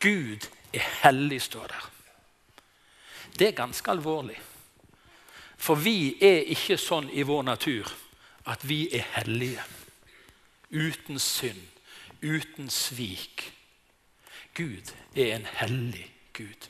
Gud 0.00 0.48
er 0.72 0.86
hellig, 1.02 1.42
står 1.44 1.68
der. 1.68 1.90
Det 3.36 3.50
er 3.50 3.60
ganske 3.60 3.92
alvorlig. 3.92 4.38
For 5.60 5.76
vi 5.76 6.16
er 6.24 6.46
ikke 6.54 6.78
sånn 6.80 7.10
i 7.12 7.24
vår 7.28 7.44
natur 7.50 7.90
at 8.48 8.64
vi 8.64 8.86
er 8.96 9.04
hellige. 9.18 9.62
Uten 10.72 11.18
synd, 11.20 11.60
uten 12.22 12.70
svik. 12.72 13.50
Gud 14.56 14.92
er 15.14 15.34
en 15.36 15.46
hellig 15.60 16.06
Gud. 16.32 16.68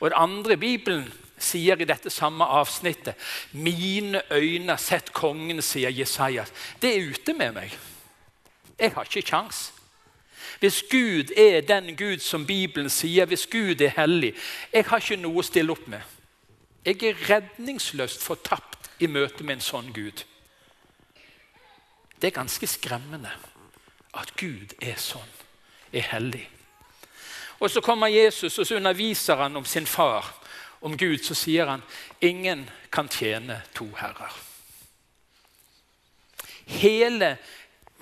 Og 0.00 0.10
Det 0.10 0.16
andre 0.16 0.56
Bibelen 0.56 1.12
sier 1.38 1.76
i 1.80 1.84
dette 1.88 2.10
samme 2.10 2.44
avsnittet 2.44 3.14
'Mine 3.52 4.22
øyne 4.32 4.78
sett 4.78 5.12
kongen', 5.12 5.62
sier 5.62 5.90
Jesajas. 5.90 6.52
Det 6.82 6.96
er 6.96 7.10
ute 7.10 7.32
med 7.32 7.52
meg. 7.52 7.78
Jeg 8.78 8.92
har 8.92 9.04
ikke 9.04 9.28
kjangs. 9.28 9.72
Hvis 10.60 10.84
Gud 10.90 11.30
er 11.36 11.60
den 11.60 11.96
Gud 11.96 12.18
som 12.18 12.46
Bibelen 12.46 12.90
sier, 12.90 13.24
hvis 13.24 13.46
Gud 13.46 13.80
er 13.80 13.88
hellig 13.88 14.34
Jeg 14.72 14.84
har 14.84 14.96
ikke 14.96 15.16
noe 15.16 15.38
å 15.38 15.42
stille 15.42 15.72
opp 15.72 15.88
med. 15.88 16.00
Jeg 16.84 17.02
er 17.02 17.30
redningsløst 17.30 18.22
fortapt 18.24 18.90
i 19.00 19.06
møte 19.06 19.44
med 19.44 19.58
en 19.58 19.64
sånn 19.64 19.92
Gud. 19.92 20.24
Det 22.20 22.30
er 22.30 22.36
ganske 22.36 22.66
skremmende 22.68 23.32
at 24.16 24.32
Gud 24.40 24.72
er 24.80 24.96
sånn, 25.00 25.28
er 25.92 26.08
hellig. 26.12 26.46
Og 27.60 27.70
Så 27.70 27.80
kommer 27.80 28.06
Jesus 28.08 28.58
og 28.58 28.66
så 28.66 28.76
underviser 28.76 29.36
han 29.36 29.56
om 29.56 29.64
sin 29.64 29.86
far, 29.86 30.34
om 30.80 30.96
Gud. 30.96 31.18
Så 31.18 31.34
sier 31.34 31.66
han 31.66 31.82
ingen 32.20 32.70
kan 32.92 33.08
tjene 33.08 33.62
to 33.74 33.90
herrer. 33.96 34.32
Hele 36.66 37.36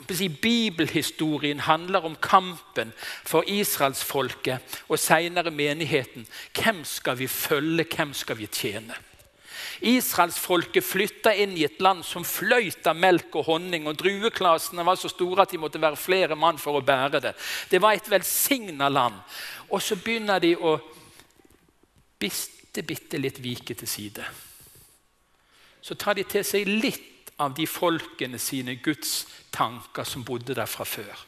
bibelhistorien 0.07 1.61
handler 1.61 2.05
om 2.05 2.17
kampen 2.17 2.93
for 3.25 3.45
israelsfolket 3.47 4.81
og 4.89 4.99
senere 4.99 5.51
menigheten. 5.51 6.27
Hvem 6.55 6.85
skal 6.85 7.19
vi 7.19 7.27
følge, 7.27 7.87
hvem 7.97 8.15
skal 8.15 8.39
vi 8.39 8.47
tjene? 8.47 8.95
Israelsfolket 9.81 10.83
flytta 10.85 11.33
inn 11.39 11.55
i 11.57 11.65
et 11.67 11.79
land 11.83 12.03
som 12.07 12.25
fløyt 12.27 12.87
av 12.91 12.97
melk 12.99 13.37
og 13.39 13.47
honning. 13.47 13.87
og 13.87 13.99
Drueklasene 13.99 14.85
var 14.87 14.99
så 14.99 15.11
store 15.11 15.45
at 15.45 15.53
de 15.55 15.61
måtte 15.61 15.81
være 15.81 15.97
flere 15.97 16.37
mann 16.37 16.59
for 16.59 16.79
å 16.79 16.85
bære 16.85 17.21
det. 17.23 17.35
Det 17.71 17.83
var 17.83 17.95
et 17.95 18.11
velsigna 18.11 18.89
land. 18.89 19.15
Og 19.71 19.83
så 19.83 19.97
begynner 19.97 20.43
de 20.43 20.57
å 20.57 20.79
bitte, 22.19 22.83
bitte 22.83 23.21
litt 23.23 23.39
vike 23.43 23.75
til 23.75 23.89
side. 23.89 24.27
Så 25.81 25.95
tar 25.95 26.19
de 26.19 26.27
til 26.27 26.45
seg 26.45 26.67
litt 26.67 27.18
av 27.39 27.55
de 27.55 27.67
folkene 27.67 28.39
sine 28.39 28.77
Guds 28.83 29.27
tanker 29.55 30.05
som 30.05 30.25
bodde 30.27 30.57
der 30.59 30.67
fra 30.67 30.85
før. 30.85 31.25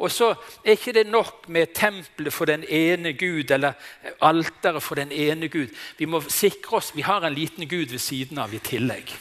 Og 0.00 0.08
så 0.12 0.30
er 0.64 0.78
ikke 0.78 0.94
det 0.96 1.06
nok 1.12 1.48
med 1.52 1.74
tempelet 1.76 2.32
for 2.32 2.48
den 2.48 2.64
ene 2.64 3.12
Gud 3.12 3.50
eller 3.52 3.76
alteret 4.24 4.82
for 4.82 4.96
den 4.96 5.12
ene 5.12 5.48
Gud. 5.52 5.68
Vi 5.98 6.08
må 6.08 6.22
sikre 6.28 6.78
oss 6.78 6.94
vi 6.96 7.04
har 7.04 7.26
en 7.26 7.36
liten 7.36 7.68
Gud 7.68 7.92
ved 7.92 8.00
siden 8.00 8.40
av 8.40 8.54
i 8.54 8.62
tillegg. 8.64 9.12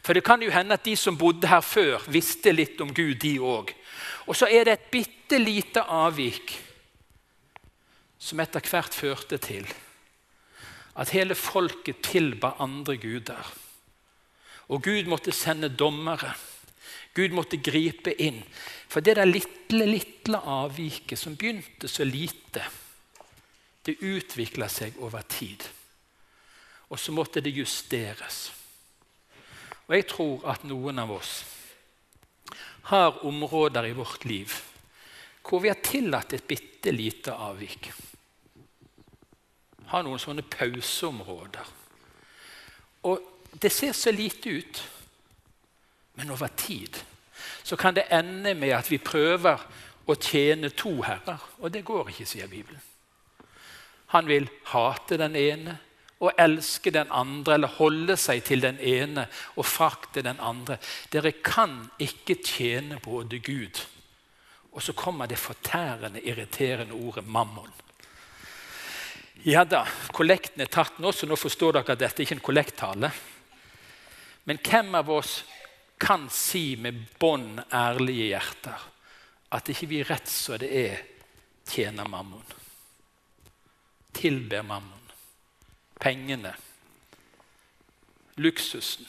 For 0.00 0.14
det 0.14 0.24
kan 0.24 0.42
jo 0.42 0.52
hende 0.54 0.78
at 0.78 0.86
de 0.86 0.94
som 0.96 1.18
bodde 1.18 1.50
her 1.50 1.60
før, 1.60 2.06
visste 2.08 2.54
litt 2.54 2.80
om 2.80 2.94
Gud, 2.94 3.18
de 3.20 3.34
òg. 3.42 3.74
Og 4.26 4.36
så 4.36 4.46
er 4.46 4.64
det 4.64 4.76
et 4.78 4.90
bitte 4.92 5.38
lite 5.38 5.82
avvik 5.82 6.54
som 8.20 8.40
etter 8.40 8.64
hvert 8.70 8.94
førte 8.94 9.40
til 9.42 9.66
at 11.00 11.12
hele 11.14 11.34
folket 11.34 12.02
tilba 12.04 12.54
andre 12.60 12.96
guder. 13.00 13.52
Og 14.70 14.82
Gud 14.82 15.08
måtte 15.10 15.34
sende 15.34 15.68
dommere. 15.68 16.32
Gud 17.14 17.34
måtte 17.34 17.58
gripe 17.58 18.14
inn. 18.22 18.38
For 18.88 19.02
det 19.02 19.16
der 19.18 19.26
lille, 19.26 19.86
lille 19.86 20.38
avviket 20.38 21.18
som 21.18 21.36
begynte 21.36 21.88
så 21.90 22.06
lite, 22.06 22.62
det 23.86 23.98
utvikla 23.98 24.68
seg 24.70 24.98
over 25.02 25.26
tid. 25.26 25.64
Og 26.90 26.98
så 26.98 27.12
måtte 27.14 27.42
det 27.42 27.54
justeres. 27.54 28.50
Og 29.88 29.96
jeg 29.96 30.06
tror 30.10 30.46
at 30.52 30.66
noen 30.66 31.02
av 31.02 31.10
oss 31.16 31.32
har 32.90 33.24
områder 33.26 33.90
i 33.90 33.94
vårt 33.94 34.24
liv 34.24 34.54
hvor 35.46 35.62
vi 35.64 35.70
har 35.70 35.80
tillatt 35.82 36.34
et 36.36 36.46
bitte 36.46 36.92
lite 36.94 37.32
avvik. 37.34 37.88
Har 39.90 40.04
noen 40.06 40.20
sånne 40.22 40.44
pauseområder. 40.46 41.70
Og 43.10 43.29
det 43.52 43.70
ser 43.72 43.92
så 43.92 44.10
lite 44.10 44.48
ut. 44.48 44.82
Men 46.14 46.30
over 46.30 46.48
tid 46.56 46.96
så 47.62 47.76
kan 47.76 47.94
det 47.94 48.10
ende 48.10 48.54
med 48.54 48.74
at 48.74 48.90
vi 48.90 48.98
prøver 48.98 49.60
å 50.06 50.16
tjene 50.16 50.70
to 50.74 51.00
herrer. 51.06 51.38
Og 51.60 51.72
det 51.72 51.84
går 51.86 52.10
ikke, 52.10 52.26
sier 52.26 52.50
Bibelen. 52.50 52.80
Han 54.10 54.26
vil 54.26 54.48
hate 54.72 55.18
den 55.20 55.36
ene 55.38 55.76
og 56.20 56.36
elske 56.36 56.92
den 56.92 57.08
andre, 57.14 57.54
eller 57.54 57.76
holde 57.78 58.16
seg 58.20 58.42
til 58.44 58.60
den 58.64 58.80
ene 58.84 59.24
og 59.56 59.64
frakte 59.64 60.24
den 60.26 60.40
andre. 60.42 60.76
Dere 61.12 61.32
kan 61.32 61.86
ikke 62.02 62.40
tjene 62.44 63.00
både 63.00 63.38
Gud 63.38 63.80
Og 64.72 64.82
så 64.82 64.92
kommer 64.92 65.26
det 65.26 65.38
fortærende, 65.38 66.20
irriterende 66.22 66.94
ordet 66.94 67.26
mammon. 67.26 67.72
Ja 69.42 69.64
da, 69.64 69.80
kollekten 70.14 70.62
er 70.62 70.70
tatt 70.70 71.00
nå, 71.02 71.10
så 71.10 71.26
nå 71.26 71.34
forstår 71.34 71.72
dere 71.74 71.96
at 71.96 71.98
dette 71.98 72.22
er 72.22 72.26
ikke 72.28 72.36
en 72.36 72.44
kollekttale. 72.44 73.10
Men 74.50 74.58
hvem 74.58 74.94
av 74.94 75.10
oss 75.10 75.44
kan 75.98 76.24
si 76.30 76.74
med 76.76 77.04
bånd 77.22 77.60
ærlige 77.70 78.24
hjerter 78.32 78.86
at 79.54 79.68
ikke 79.70 79.86
vi 79.86 79.98
rett 80.02 80.26
som 80.26 80.56
det 80.58 80.70
er, 80.74 81.02
tjener 81.70 82.08
mammon. 82.10 82.42
Tilber 84.10 84.64
mammon. 84.66 85.12
Pengene, 86.02 86.50
luksusen, 88.42 89.06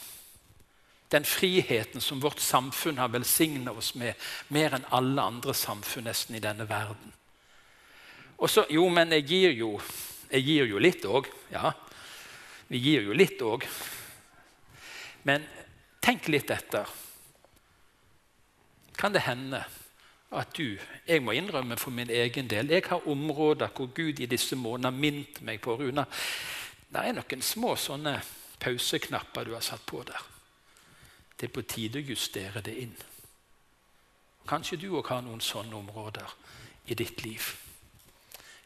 den 1.09 1.25
friheten 1.25 2.05
som 2.05 2.21
vårt 2.21 2.39
samfunn 2.39 3.01
har 3.01 3.09
velsignet 3.09 3.73
oss 3.73 3.95
med 3.97 4.13
mer 4.53 4.75
enn 4.77 4.85
alle 4.93 5.25
andre 5.25 5.55
samfunn 5.57 6.05
nesten 6.05 6.37
i 6.37 6.43
denne 6.43 6.67
verden. 6.69 7.15
Og 8.37 8.45
så, 8.45 8.67
Jo, 8.69 8.85
men 8.93 9.17
jeg 9.17 9.25
gir 9.25 9.57
jo, 9.63 9.71
jeg 10.29 10.45
gir 10.51 10.69
jo 10.69 10.85
litt 10.85 11.09
òg. 11.09 11.31
Ja, 11.49 11.73
vi 12.69 12.83
gir 12.85 13.09
jo 13.09 13.17
litt 13.17 13.41
òg. 13.41 13.65
Men 15.23 15.45
tenk 16.01 16.27
litt 16.31 16.49
etter. 16.51 16.89
Kan 18.97 19.13
det 19.13 19.25
hende 19.25 19.63
at 20.31 20.53
du 20.55 20.77
Jeg 21.07 21.21
må 21.21 21.31
innrømme 21.35 21.75
for 21.77 21.91
min 21.91 22.09
egen 22.09 22.47
del. 22.47 22.69
Jeg 22.71 22.83
har 22.87 23.07
områder 23.07 23.67
hvor 23.75 23.89
Gud 23.93 24.19
i 24.19 24.25
disse 24.25 24.55
månedene 24.55 24.91
har 24.91 25.01
minnet 25.01 25.41
meg 25.41 25.61
på 25.61 25.75
Runa. 25.75 26.05
Det 26.91 26.99
er 26.99 27.15
noen 27.15 27.41
små 27.41 27.75
sånne 27.75 28.21
pauseknapper 28.59 29.43
du 29.45 29.53
har 29.53 29.65
satt 29.65 29.85
på 29.85 30.03
der. 30.07 30.21
Det 31.35 31.49
er 31.49 31.53
på 31.53 31.65
tide 31.67 31.99
å 31.99 32.09
justere 32.13 32.61
det 32.61 32.77
inn. 32.77 32.95
Kanskje 34.47 34.77
du 34.77 34.87
òg 34.93 35.09
har 35.09 35.21
noen 35.25 35.41
sånne 35.41 35.75
områder 35.75 36.35
i 36.87 36.95
ditt 36.95 37.23
liv. 37.25 37.51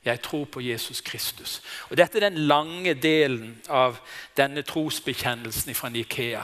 Jeg 0.06 0.22
tror 0.22 0.46
på 0.46 0.62
Jesus 0.62 1.02
Kristus. 1.02 1.62
Og 1.90 1.98
Dette 1.98 2.18
er 2.18 2.30
den 2.30 2.38
lange 2.38 2.94
delen 2.94 3.62
av 3.70 3.98
denne 4.38 4.62
trosbekjennelsen 4.62 5.76
fra 5.76 5.90
Nikea. 5.90 6.44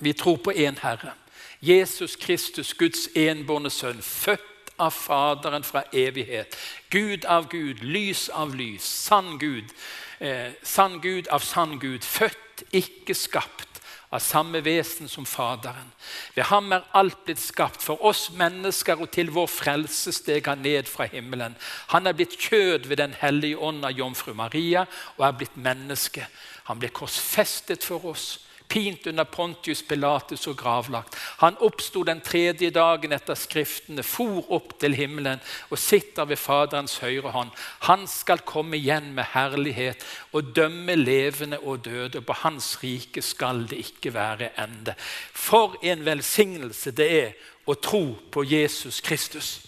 Vi 0.00 0.12
tror 0.12 0.36
på 0.36 0.50
én 0.50 0.80
Herre. 0.82 1.12
Jesus 1.60 2.16
Kristus, 2.16 2.74
Guds 2.74 3.08
enbårne 3.16 3.70
sønn, 3.70 4.02
født 4.02 4.74
av 4.78 4.90
Faderen 4.90 5.64
fra 5.64 5.82
evighet. 5.92 6.56
Gud 6.90 7.24
av 7.24 7.48
Gud, 7.48 7.80
lys 7.80 8.28
av 8.28 8.54
lys, 8.54 8.82
sann 8.82 9.38
Gud. 9.38 9.72
Eh, 10.20 10.52
sann 10.62 11.00
Gud 11.00 11.28
av 11.28 11.40
sann 11.40 11.78
Gud, 11.80 12.02
født, 12.02 12.64
ikke 12.72 13.14
skapt 13.14 13.73
av 14.14 14.22
samme 14.22 14.60
vesen 14.62 15.08
som 15.10 15.26
Faderen. 15.26 15.90
Ved 16.36 16.46
ham 16.46 16.72
er 16.72 16.86
alt 16.94 17.24
blitt 17.26 17.42
skapt 17.42 17.82
for 17.82 17.98
oss 18.06 18.28
mennesker 18.38 19.00
og 19.02 19.10
til 19.14 19.32
vår 19.34 19.48
frelse 19.50 20.14
steg 20.14 20.46
han 20.46 20.62
ned 20.62 20.86
fra 20.86 21.08
himmelen. 21.10 21.56
Han 21.90 22.06
er 22.06 22.14
blitt 22.14 22.38
kjød 22.38 22.86
ved 22.86 23.02
Den 23.02 23.16
hellige 23.18 23.58
ånd 23.58 23.84
av 23.84 23.98
jomfru 23.98 24.34
Maria 24.34 24.86
og 25.16 25.26
er 25.26 25.38
blitt 25.38 25.56
menneske. 25.56 26.28
Han 26.70 26.78
ble 26.78 26.92
korsfestet 26.94 27.82
for 27.84 28.06
oss 28.14 28.43
pint 28.68 29.06
under 29.06 29.24
Pontius 29.24 29.82
Pilatus 29.82 30.46
og 30.50 30.56
gravlagt. 30.56 31.16
Han 31.38 31.56
oppsto 31.62 32.02
den 32.02 32.20
tredje 32.24 32.70
dagen 32.74 33.12
etter 33.14 33.36
Skriftene, 33.38 34.02
for 34.02 34.44
opp 34.54 34.76
til 34.80 34.96
himmelen 34.98 35.42
og 35.70 35.78
sitter 35.78 36.26
ved 36.28 36.40
Faderens 36.40 36.96
høyre 37.02 37.30
hånd. 37.34 37.52
Han 37.88 38.06
skal 38.10 38.42
komme 38.46 38.78
igjen 38.80 39.12
med 39.14 39.30
herlighet 39.34 40.04
og 40.32 40.54
dømme 40.56 40.96
levende 40.98 41.60
og 41.62 41.84
døde. 41.84 42.22
På 42.24 42.36
hans 42.44 42.74
rike 42.82 43.22
skal 43.22 43.66
det 43.70 43.82
ikke 43.84 44.14
være 44.14 44.50
ende. 44.64 44.96
For 45.32 45.78
en 45.82 46.04
velsignelse 46.06 46.94
det 46.96 47.10
er 47.20 47.52
å 47.66 47.76
tro 47.78 48.04
på 48.30 48.44
Jesus 48.44 49.00
Kristus. 49.00 49.60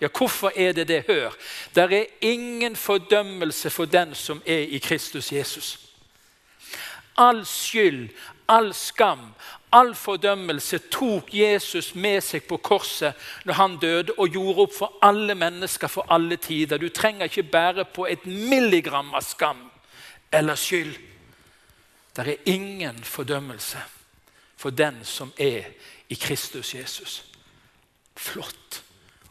Ja, 0.00 0.08
Hvorfor 0.08 0.52
er 0.56 0.72
det 0.72 0.88
det? 0.88 1.04
Hør. 1.06 1.32
Det 1.74 1.92
er 1.92 2.04
ingen 2.20 2.76
fordømmelse 2.76 3.70
for 3.70 3.84
den 3.84 4.14
som 4.14 4.42
er 4.46 4.66
i 4.68 4.78
Kristus 4.78 5.32
Jesus. 5.32 5.78
All 7.16 7.44
skyld, 7.46 8.10
all 8.48 8.72
skam, 8.74 9.32
all 9.72 9.94
fordømmelse 9.94 10.78
tok 10.90 11.34
Jesus 11.34 11.94
med 11.94 12.20
seg 12.22 12.44
på 12.46 12.58
korset 12.62 13.14
når 13.46 13.58
han 13.58 13.76
døde 13.82 14.14
og 14.18 14.34
gjorde 14.34 14.66
opp 14.66 14.74
for 14.74 14.98
alle 15.02 15.34
mennesker 15.34 15.90
for 15.90 16.06
alle 16.14 16.36
tider. 16.36 16.78
Du 16.78 16.88
trenger 16.88 17.30
ikke 17.30 17.42
bære 17.42 17.84
på 17.84 18.06
et 18.10 18.26
milligram 18.26 19.14
av 19.14 19.22
skam 19.26 19.64
eller 20.32 20.58
skyld. 20.58 20.94
Det 22.14 22.28
er 22.28 22.50
ingen 22.50 22.98
fordømmelse 23.04 23.82
for 24.56 24.70
den 24.70 25.00
som 25.04 25.32
er 25.38 25.72
i 26.08 26.14
Kristus 26.14 26.74
Jesus. 26.74 27.22
Flott 28.16 28.82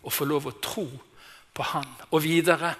å 0.03 0.11
få 0.11 0.27
lov 0.27 0.49
å 0.49 0.57
tro 0.59 0.87
på 1.53 1.63
Han. 1.71 1.87
Og 2.11 2.23
videre 2.25 2.73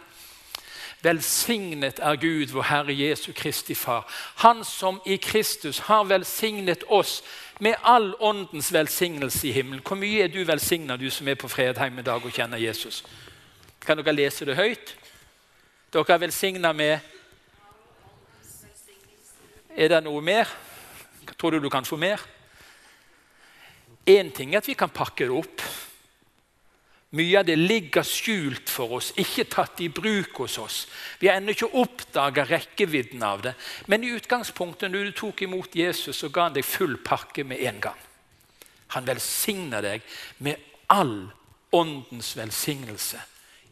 Velsignet 1.04 2.00
er 2.00 2.16
Gud, 2.16 2.54
vår 2.56 2.62
Herre 2.62 2.94
Jesu 2.96 3.34
Kristi 3.36 3.76
Far. 3.76 4.08
Han 4.36 4.64
som 4.64 5.02
i 5.06 5.18
Kristus 5.18 5.80
har 5.80 6.04
velsignet 6.04 6.84
oss 6.88 7.24
med 7.60 7.76
all 7.84 8.16
åndens 8.20 8.74
velsignelse 8.74 9.48
i 9.48 9.52
himmelen. 9.52 9.84
Hvor 9.88 10.00
mye 10.00 10.24
er 10.24 10.32
du 10.32 10.44
velsigna, 10.44 10.98
du 10.98 11.10
som 11.12 11.28
er 11.28 11.36
på 11.36 11.48
Fredheim 11.48 12.00
i 12.00 12.06
dag 12.08 12.24
og 12.24 12.32
kjenner 12.32 12.58
Jesus? 12.58 13.04
Kan 13.84 14.00
dere 14.00 14.16
lese 14.16 14.46
det 14.46 14.56
høyt? 14.56 14.96
Dere 15.94 16.16
er 16.16 16.24
velsigna 16.24 16.72
med 16.74 17.00
Er 19.76 19.90
det 19.90 20.04
noe 20.06 20.22
mer? 20.22 20.46
Tror 21.40 21.52
du 21.52 21.60
du 21.60 21.70
kan 21.70 21.86
få 21.86 21.98
mer? 21.98 22.22
Én 24.06 24.30
ting 24.32 24.54
er 24.54 24.58
at 24.62 24.68
vi 24.68 24.74
kan 24.74 24.90
pakke 24.90 25.26
det 25.26 25.34
opp. 25.34 25.62
Mye 27.14 27.40
av 27.40 27.46
det 27.46 27.60
ligger 27.60 28.06
skjult 28.08 28.72
for 28.74 28.96
oss, 28.98 29.12
ikke 29.22 29.46
tatt 29.46 29.82
i 29.86 29.90
bruk 29.94 30.40
hos 30.42 30.58
oss. 30.58 30.78
Vi 31.22 31.30
har 31.30 31.38
ennå 31.38 31.54
ikke 31.54 31.70
oppdaga 31.78 32.46
rekkevidden 32.50 33.22
av 33.22 33.44
det. 33.46 33.54
Men 33.86 34.04
i 34.04 34.10
utgangspunktet, 34.18 34.90
når 34.90 35.12
du 35.12 35.20
tok 35.20 35.44
imot 35.46 35.76
Jesus, 35.78 36.18
så 36.18 36.32
ga 36.34 36.48
han 36.48 36.58
deg 36.58 36.66
full 36.66 36.98
pakke 37.06 37.46
med 37.46 37.62
en 37.70 37.78
gang. 37.84 38.02
Han 38.98 39.06
velsigner 39.06 39.86
deg 39.86 40.02
med 40.42 40.58
all 40.90 41.30
åndens 41.74 42.34
velsignelse 42.38 43.22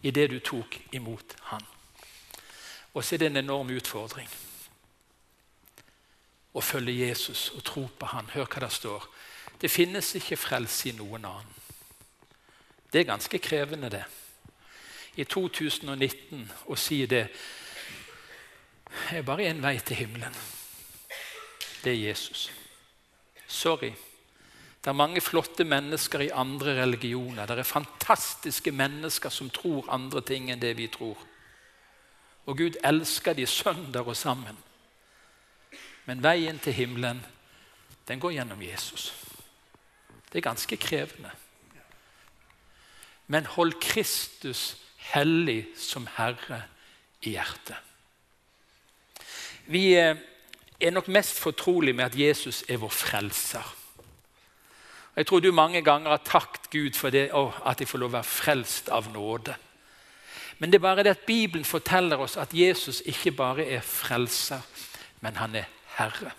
i 0.02 0.14
det 0.14 0.28
du 0.30 0.40
tok 0.46 0.78
imot 0.94 1.34
han. 1.50 1.66
Og 2.94 3.04
så 3.04 3.16
er 3.16 3.24
det 3.24 3.32
en 3.32 3.42
enorm 3.44 3.74
utfordring 3.74 4.30
å 6.54 6.62
følge 6.62 7.08
Jesus 7.08 7.50
og 7.56 7.64
tro 7.66 7.88
på 7.98 8.10
han. 8.12 8.30
Hør 8.34 8.50
hva 8.50 8.66
det 8.66 8.72
står. 8.76 9.10
Det 9.62 9.72
finnes 9.72 10.14
ikke 10.18 10.40
frelse 10.40 10.90
i 10.90 10.96
noen 10.98 11.26
annen. 11.26 11.61
Det 12.94 13.00
er 13.00 13.04
ganske 13.04 13.40
krevende, 13.40 13.90
det. 13.90 14.04
I 15.16 15.24
2019 15.24 16.52
å 16.68 16.76
si 16.76 17.06
det 17.06 17.26
er 19.12 19.24
bare 19.28 19.48
én 19.48 19.62
vei 19.64 19.78
til 19.80 20.04
himmelen. 20.04 20.36
Det 21.84 21.92
er 21.92 22.00
Jesus. 22.10 22.50
Sorry. 23.48 23.92
Det 24.82 24.90
er 24.90 24.98
mange 24.98 25.22
flotte 25.22 25.64
mennesker 25.64 26.24
i 26.26 26.32
andre 26.34 26.82
religioner. 26.82 27.46
Det 27.46 27.60
er 27.60 27.70
fantastiske 27.70 28.72
mennesker 28.72 29.30
som 29.30 29.50
tror 29.50 29.90
andre 29.90 30.22
ting 30.22 30.50
enn 30.52 30.60
det 30.60 30.74
vi 30.78 30.88
tror. 30.92 31.20
Og 32.46 32.58
Gud 32.58 32.80
elsker 32.84 33.38
de 33.38 33.46
søndag 33.46 34.08
og 34.08 34.18
sammen. 34.18 34.58
Men 36.06 36.24
veien 36.24 36.60
til 36.60 36.74
himmelen, 36.74 37.22
den 38.08 38.20
går 38.20 38.32
gjennom 38.40 38.62
Jesus. 38.62 39.14
Det 40.32 40.40
er 40.40 40.50
ganske 40.50 40.78
krevende 40.78 41.32
men 43.32 43.48
hold 43.48 43.78
Kristus 43.80 44.76
hellig 45.14 45.70
som 45.80 46.08
Herre 46.18 46.66
i 47.24 47.36
hjertet. 47.38 47.78
Vi 49.72 49.94
eh, 49.96 50.18
er 50.82 50.92
nok 50.92 51.08
mest 51.08 51.40
fortrolig 51.40 51.94
med 51.96 52.10
at 52.10 52.18
Jesus 52.20 52.64
er 52.68 52.82
vår 52.82 52.92
frelser. 52.92 53.68
Jeg 55.16 55.28
tror 55.28 55.40
du 55.40 55.52
mange 55.56 55.82
ganger 55.84 56.12
har 56.12 56.24
takket 56.26 56.70
Gud 56.72 56.98
for 56.98 57.14
det, 57.14 57.30
at 57.32 57.80
jeg 57.80 57.88
får 57.88 58.02
lov 58.02 58.12
å 58.12 58.18
være 58.18 58.28
frelst 58.28 58.92
av 58.92 59.08
nåde. 59.14 59.56
Men 60.60 60.72
det 60.72 60.80
er 60.80 60.84
bare 60.84 61.04
det 61.04 61.16
at 61.16 61.28
Bibelen 61.28 61.66
forteller 61.68 62.20
oss 62.20 62.36
at 62.40 62.54
Jesus 62.56 63.02
ikke 63.06 63.32
bare 63.36 63.66
er 63.78 63.86
frelser, 63.86 64.64
men 65.22 65.40
han 65.40 65.56
er 65.56 65.72
herre. 65.96 66.34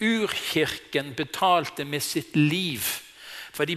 Urkirken 0.00 1.14
betalte 1.14 1.84
med 1.84 2.02
sitt 2.02 2.36
liv 2.36 2.86
for 3.52 3.64
de 3.64 3.76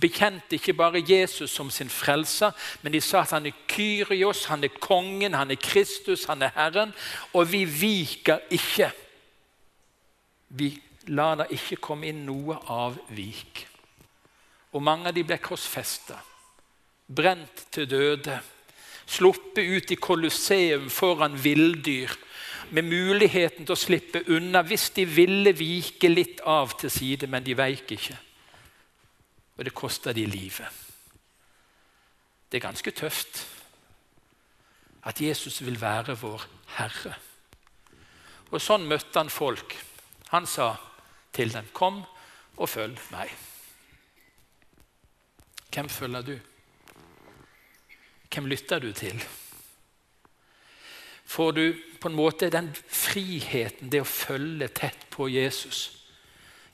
bekjente 0.00 0.56
ikke 0.58 0.74
bare 0.74 1.02
Jesus 1.08 1.50
som 1.50 1.70
sin 1.70 1.90
frelser, 1.90 2.50
men 2.82 2.92
de 2.92 3.00
sa 3.00 3.22
at 3.22 3.34
han 3.36 3.46
er 3.46 3.54
Kyrios, 3.70 4.44
han 4.50 4.64
er 4.64 4.74
kongen, 4.80 5.34
han 5.34 5.50
er 5.50 5.60
Kristus, 5.62 6.24
han 6.24 6.42
er 6.42 6.54
Herren. 6.54 6.94
Og 7.32 7.52
vi 7.52 7.64
viker 7.64 8.42
ikke. 8.50 8.90
Vi 10.48 10.72
lar 11.06 11.38
det 11.42 11.52
ikke 11.54 11.80
komme 11.82 12.10
inn 12.10 12.24
noe 12.26 12.58
av 12.72 12.98
vik. 13.14 13.66
Og 14.74 14.82
mange 14.82 15.08
av 15.08 15.16
de 15.16 15.24
ble 15.24 15.38
korsfesta, 15.40 16.18
brent 17.06 17.66
til 17.72 17.88
døde, 17.88 18.40
sluppet 19.06 19.62
ut 19.62 19.90
i 19.94 20.00
Colosseum 20.02 20.90
foran 20.90 21.38
villdyr 21.38 22.10
med 22.74 22.88
muligheten 22.90 23.62
til 23.62 23.76
å 23.76 23.78
slippe 23.78 24.24
unna 24.34 24.64
hvis 24.66 24.90
de 24.96 25.06
ville 25.06 25.54
vike 25.54 26.10
litt 26.10 26.42
av 26.42 26.74
til 26.80 26.90
side, 26.90 27.30
men 27.30 27.46
de 27.46 27.54
veik 27.54 27.94
ikke 27.94 28.25
og 29.56 29.64
det 29.64 29.74
koster 29.74 30.12
de 30.12 30.26
livet. 30.26 30.66
Det 32.52 32.58
er 32.58 32.68
ganske 32.68 32.90
tøft 32.90 33.46
at 35.06 35.20
Jesus 35.20 35.64
vil 35.64 35.80
være 35.80 36.18
vår 36.18 36.44
Herre. 36.76 37.14
Og 38.50 38.60
Sånn 38.62 38.86
møtte 38.86 39.18
han 39.18 39.30
folk. 39.30 39.76
Han 40.30 40.46
sa 40.46 40.76
til 41.32 41.52
dem, 41.52 41.66
'Kom 41.72 42.04
og 42.56 42.68
følg 42.68 42.98
meg'. 43.10 43.34
Hvem 45.72 45.88
følger 45.88 46.22
du? 46.22 46.38
Hvem 48.30 48.46
lytter 48.46 48.78
du 48.78 48.92
til? 48.92 49.22
får 51.26 51.52
du 51.52 51.74
på 52.00 52.08
en 52.08 52.14
måte 52.14 52.50
den 52.50 52.70
friheten, 52.88 53.90
det 53.90 54.00
å 54.00 54.08
følge 54.08 54.68
tett 54.72 55.08
på 55.10 55.28
Jesus. 55.28 55.90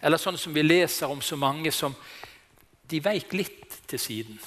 Eller 0.03 0.21
sånn 0.21 0.39
som 0.39 0.55
vi 0.55 0.65
leser 0.65 1.11
om 1.11 1.23
så 1.25 1.39
mange 1.41 1.73
som 1.73 1.95
de 2.93 3.01
veik 3.03 3.33
litt 3.37 3.79
til 3.89 4.01
siden. 4.01 4.39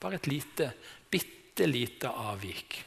Bare 0.00 0.16
et 0.16 0.28
lite, 0.30 0.70
bitte 1.12 1.66
lite 1.68 2.08
avvik. 2.08 2.78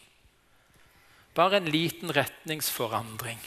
Bare 1.34 1.60
en 1.60 1.70
liten 1.74 2.14
retningsforandring. 2.14 3.40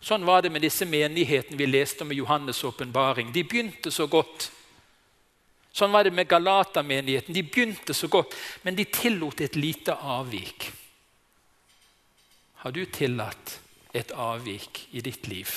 Sånn 0.00 0.24
var 0.28 0.44
det 0.44 0.52
med 0.52 0.62
disse 0.64 0.86
menighetene 0.88 1.58
vi 1.58 1.68
leste 1.68 2.04
om 2.04 2.12
i 2.12 2.20
Johannes' 2.20 2.62
åpenbaring. 2.68 3.32
De 3.32 3.44
begynte 3.44 3.90
så 3.92 4.06
godt. 4.12 4.50
Sånn 5.76 5.92
var 5.92 6.06
det 6.06 6.14
med 6.16 6.28
Galata-menigheten. 6.28 7.34
De 7.36 7.44
begynte 7.44 7.96
så 7.96 8.08
godt, 8.12 8.36
men 8.62 8.76
de 8.76 8.86
tillot 8.88 9.40
et 9.44 9.56
lite 9.56 9.96
avvik. 9.96 10.70
Har 12.62 12.76
du 12.76 12.84
tillatt 12.86 13.58
et 13.96 14.12
avvik 14.12 14.86
i 14.96 15.02
ditt 15.04 15.28
liv 15.32 15.50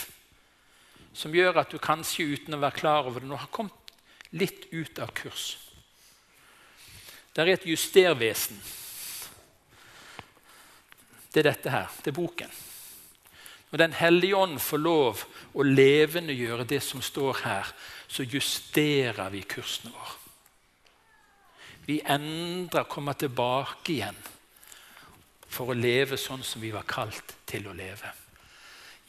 som 1.20 1.34
gjør 1.36 1.58
at 1.62 1.72
du 1.74 1.80
kanskje 1.82 2.28
uten 2.36 2.56
å 2.56 2.62
være 2.62 2.80
klar 2.80 3.08
over 3.10 3.24
det 3.24 3.30
nå 3.30 3.40
har 3.40 3.52
kommet 3.52 3.79
litt 4.32 4.68
ut 4.72 5.00
av 5.00 5.14
kurs? 5.16 5.58
Det 7.34 7.46
er 7.46 7.54
et 7.54 7.68
justervesen. 7.70 8.58
Det 11.30 11.44
er 11.44 11.52
dette 11.52 11.72
her. 11.72 11.92
Det 12.04 12.12
er 12.12 12.18
boken. 12.18 12.52
Når 13.70 13.78
Den 13.78 13.94
hellige 13.94 14.36
ånd 14.36 14.58
får 14.62 14.82
lov 14.82 15.26
å 15.54 15.64
levendegjøre 15.64 16.66
det 16.66 16.82
som 16.82 17.02
står 17.06 17.44
her, 17.44 17.70
så 18.08 18.26
justerer 18.26 19.30
vi 19.30 19.44
kursen 19.46 19.94
vår. 19.94 20.16
Vi 21.86 22.00
endrer, 22.06 22.84
kommer 22.90 23.14
tilbake 23.14 23.94
igjen 23.94 24.18
for 25.50 25.70
å 25.70 25.78
leve 25.78 26.18
sånn 26.18 26.44
som 26.46 26.62
vi 26.62 26.74
var 26.74 26.86
kalt 26.90 27.36
til 27.50 27.70
å 27.70 27.74
leve. 27.78 28.12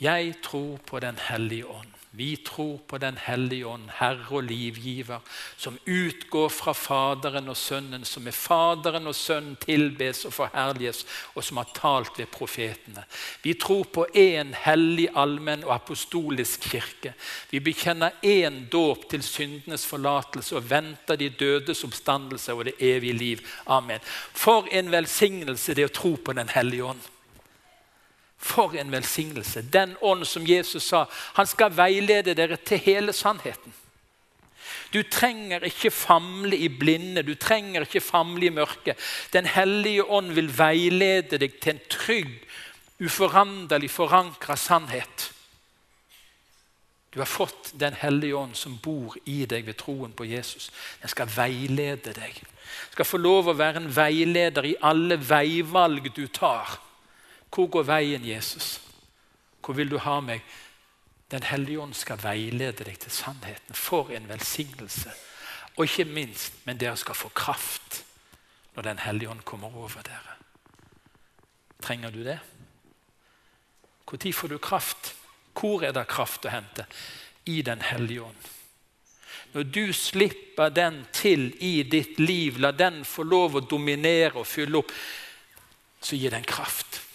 Jeg 0.00 0.38
tror 0.44 0.78
på 0.84 1.00
Den 1.00 1.16
hellige 1.20 1.68
ånd. 1.68 1.99
Vi 2.12 2.36
tror 2.36 2.78
på 2.86 2.98
Den 2.98 3.18
hellige 3.22 3.66
ånd, 3.66 3.86
Herre 3.94 4.26
og 4.30 4.42
livgiver, 4.42 5.20
som 5.56 5.76
utgår 5.86 6.48
fra 6.50 6.72
Faderen 6.72 7.48
og 7.48 7.56
Sønnen, 7.56 8.04
som 8.04 8.24
med 8.26 8.34
Faderen 8.34 9.06
og 9.06 9.14
Sønnen 9.14 9.54
tilbes 9.62 10.24
og 10.24 10.32
forherliges, 10.34 11.04
og 11.34 11.44
som 11.44 11.60
har 11.60 11.68
talt 11.74 12.18
ved 12.18 12.26
profetene. 12.26 13.04
Vi 13.42 13.54
tror 13.54 13.84
på 13.84 14.06
én 14.16 14.50
hellig, 14.64 15.06
allmenn 15.14 15.62
og 15.64 15.74
apostolisk 15.74 16.66
kirke. 16.72 17.14
Vi 17.50 17.60
bekjenner 17.60 18.18
én 18.26 18.66
dåp 18.72 19.06
til 19.10 19.22
syndenes 19.22 19.86
forlatelse 19.86 20.56
og 20.56 20.70
venter 20.70 21.16
de 21.16 21.30
dødes 21.30 21.84
oppstandelse 21.84 22.54
og 22.54 22.64
det 22.64 22.74
evige 22.80 23.12
liv. 23.12 23.46
Amen. 23.66 24.02
For 24.34 24.66
en 24.72 24.90
velsignelse 24.90 25.78
det 25.78 25.86
å 25.86 25.94
tro 25.94 26.16
på 26.16 26.32
Den 26.32 26.48
hellige 26.48 26.84
ånd. 26.84 27.10
For 28.40 28.72
en 28.72 28.92
velsignelse. 28.92 29.62
Den 29.62 29.96
ånd 30.00 30.24
som 30.24 30.46
Jesus 30.46 30.86
sa, 30.88 31.04
han 31.36 31.46
skal 31.46 31.76
veilede 31.76 32.34
dere 32.34 32.56
til 32.56 32.80
hele 32.80 33.12
sannheten. 33.12 33.74
Du 34.90 35.02
trenger 35.06 35.62
ikke 35.66 35.90
famle 35.94 36.56
i 36.56 36.68
blinde, 36.68 37.22
du 37.22 37.34
trenger 37.38 37.84
ikke 37.86 38.00
famle 38.02 38.46
i 38.46 38.54
mørket. 38.54 38.98
Den 39.32 39.46
hellige 39.46 40.04
ånd 40.04 40.32
vil 40.34 40.50
veilede 40.58 41.38
deg 41.38 41.60
til 41.60 41.76
en 41.76 41.84
trygg, 41.90 42.32
uforanderlig 43.00 43.90
forankra 43.90 44.56
sannhet. 44.56 45.30
Du 47.10 47.18
har 47.18 47.26
fått 47.26 47.72
Den 47.74 47.94
hellige 47.94 48.36
ånd 48.36 48.54
som 48.54 48.78
bor 48.82 49.16
i 49.26 49.44
deg 49.46 49.66
ved 49.66 49.78
troen 49.78 50.12
på 50.12 50.24
Jesus. 50.24 50.70
Den 51.02 51.10
skal 51.10 51.30
veilede 51.36 52.12
deg. 52.14 52.34
Den 52.34 52.92
skal 52.92 53.08
få 53.08 53.18
lov 53.18 53.50
å 53.50 53.56
være 53.58 53.82
en 53.82 53.90
veileder 53.94 54.66
i 54.66 54.76
alle 54.82 55.18
veivalg 55.18 56.10
du 56.14 56.26
tar. 56.26 56.78
Hvor 57.50 57.66
går 57.66 57.82
veien, 57.82 58.26
Jesus? 58.26 58.80
Hvor 59.64 59.74
vil 59.74 59.90
du 59.90 59.98
ha 59.98 60.20
meg? 60.20 60.44
Den 61.30 61.42
hellige 61.42 61.80
ånd 61.82 61.94
skal 61.94 62.18
veilede 62.22 62.84
deg 62.86 62.98
til 62.98 63.12
sannheten. 63.14 63.74
For 63.74 64.10
en 64.14 64.28
velsignelse. 64.28 65.12
Og 65.76 65.86
ikke 65.86 66.04
minst, 66.04 66.54
men 66.66 66.78
dere 66.78 66.96
skal 66.96 67.14
få 67.14 67.30
kraft 67.34 68.04
når 68.74 68.82
Den 68.82 68.98
hellige 68.98 69.30
ånd 69.30 69.42
kommer 69.44 69.76
over 69.76 70.02
dere. 70.06 70.36
Trenger 71.82 72.10
du 72.10 72.22
det? 72.24 72.38
Når 74.06 74.32
får 74.32 74.48
du 74.48 74.58
kraft? 74.58 75.14
Hvor 75.54 75.82
er 75.82 75.92
det 75.92 76.06
kraft 76.08 76.46
å 76.46 76.54
hente? 76.54 76.86
I 77.46 77.62
Den 77.62 77.82
hellige 77.82 78.22
ånd. 78.22 78.48
Når 79.52 79.62
du 79.62 79.92
slipper 79.92 80.70
den 80.70 81.06
til 81.12 81.50
i 81.62 81.82
ditt 81.82 82.18
liv, 82.18 82.58
la 82.58 82.70
den 82.70 83.04
få 83.04 83.22
lov 83.22 83.56
å 83.56 83.60
dominere 83.60 84.38
og 84.38 84.46
fylle 84.46 84.78
opp, 84.78 84.92
så 86.00 86.16
gir 86.16 86.30
den 86.30 86.46
kraft 86.46 87.09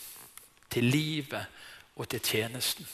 til 0.76 0.92
livet 0.92 1.46
og 1.96 2.10
til 2.12 2.20
tjenesten. 2.20 2.88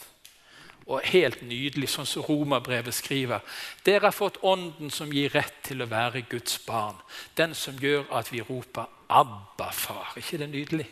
Og 0.85 1.01
helt 1.05 1.41
nydelig, 1.45 1.89
sånn 1.89 2.09
som 2.09 2.25
Romerbrevet 2.25 2.93
skriver. 2.93 3.41
Dere 3.85 4.09
har 4.09 4.15
fått 4.15 4.41
Ånden 4.45 4.89
som 4.93 5.11
gir 5.13 5.33
rett 5.33 5.61
til 5.65 5.81
å 5.81 5.89
være 5.89 6.25
Guds 6.29 6.59
barn. 6.65 6.97
Den 7.37 7.55
som 7.57 7.77
gjør 7.79 8.09
at 8.17 8.31
vi 8.31 8.41
roper 8.41 8.85
'Abba, 9.09 9.71
far'. 9.71 10.17
ikke 10.17 10.37
det 10.37 10.49
nydelig? 10.49 10.87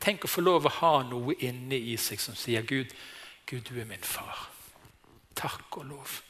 Tenk 0.00 0.24
å 0.24 0.28
få 0.28 0.40
lov 0.40 0.66
å 0.66 0.68
ha 0.68 1.02
noe 1.02 1.34
inni 1.38 1.92
i 1.92 1.96
seg 1.96 2.20
som 2.20 2.34
sier 2.34 2.62
'Gud, 2.62 2.86
Gud, 3.46 3.60
du 3.60 3.80
er 3.80 3.84
min 3.84 4.02
far'. 4.02 4.48
Takk 5.34 5.76
og 5.76 5.84
lov. 5.84 6.22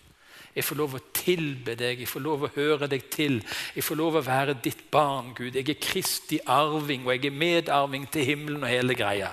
Jeg 0.52 0.64
får 0.68 0.76
lov 0.76 0.94
å 0.98 1.00
tilbe 1.16 1.74
deg, 1.80 2.02
jeg 2.02 2.10
får 2.10 2.24
lov 2.26 2.42
å 2.44 2.52
høre 2.52 2.88
deg 2.90 3.06
til. 3.12 3.38
Jeg 3.72 3.84
får 3.86 3.96
lov 3.96 4.18
å 4.18 4.24
være 4.26 4.58
ditt 4.60 4.84
barn, 4.92 5.30
Gud. 5.36 5.56
Jeg 5.56 5.68
er 5.72 5.80
Kristi 5.80 6.40
arving, 6.44 7.06
og 7.06 7.14
jeg 7.14 7.30
er 7.30 7.38
medarving 7.40 8.04
til 8.12 8.26
himmelen 8.28 8.66
og 8.66 8.72
hele 8.72 8.96
greia. 8.98 9.30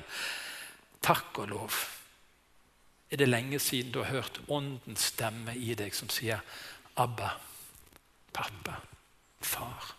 Takk 1.03 1.41
og 1.43 1.49
lov. 1.51 1.79
Er 3.12 3.19
det 3.19 3.27
lenge 3.27 3.60
siden 3.60 3.91
du 3.91 3.99
har 3.99 4.13
hørt 4.13 4.39
Åndens 4.47 5.10
stemme 5.12 5.55
i 5.58 5.73
deg 5.75 5.95
som 5.95 6.10
sier 6.10 6.39
'Abba, 6.95 7.29
pappa, 8.34 8.79
far'? 9.41 9.95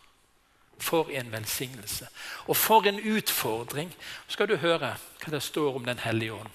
For 0.78 1.10
en 1.10 1.32
velsignelse. 1.32 2.08
Og 2.46 2.56
for 2.56 2.86
en 2.88 3.00
utfordring. 3.00 3.92
Skal 4.28 4.48
du 4.48 4.56
høre 4.56 4.96
hva 4.96 5.30
det 5.30 5.42
står 5.42 5.74
om 5.74 5.84
Den 5.84 5.98
hellige 5.98 6.32
ånd. 6.32 6.50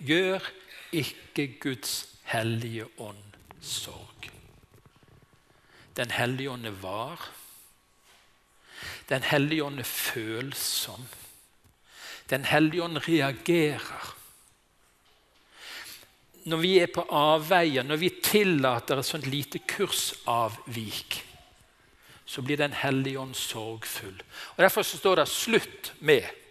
Gjør 0.00 0.40
ikke 0.92 1.46
Guds 1.60 2.08
hellige 2.22 2.86
ånd 2.98 3.31
sorg. 3.62 4.30
Den 5.96 6.10
hellige 6.10 6.50
ånd 6.50 6.66
var. 6.82 7.28
Den 9.08 9.22
hellige 9.22 9.64
ånd 9.64 9.78
er 9.78 9.88
følsom. 9.88 11.06
Den 12.30 12.44
hellige 12.44 12.82
ånd 12.82 12.98
reagerer. 13.08 14.14
Når 16.44 16.56
vi 16.56 16.78
er 16.78 16.90
på 16.90 17.04
avveier, 17.10 17.84
når 17.86 18.00
vi 18.00 18.10
tillater 18.24 18.98
et 18.98 19.06
sånt 19.06 19.28
lite 19.30 19.60
kursavvik, 19.68 21.20
så 22.24 22.42
blir 22.42 22.56
Den 22.56 22.72
hellige 22.72 23.20
ånd 23.20 23.34
sorgfull. 23.34 24.22
Og 24.56 24.62
Derfor 24.62 24.82
står 24.82 25.14
det 25.14 25.28
'slutt 25.28 25.92
med'. 26.00 26.41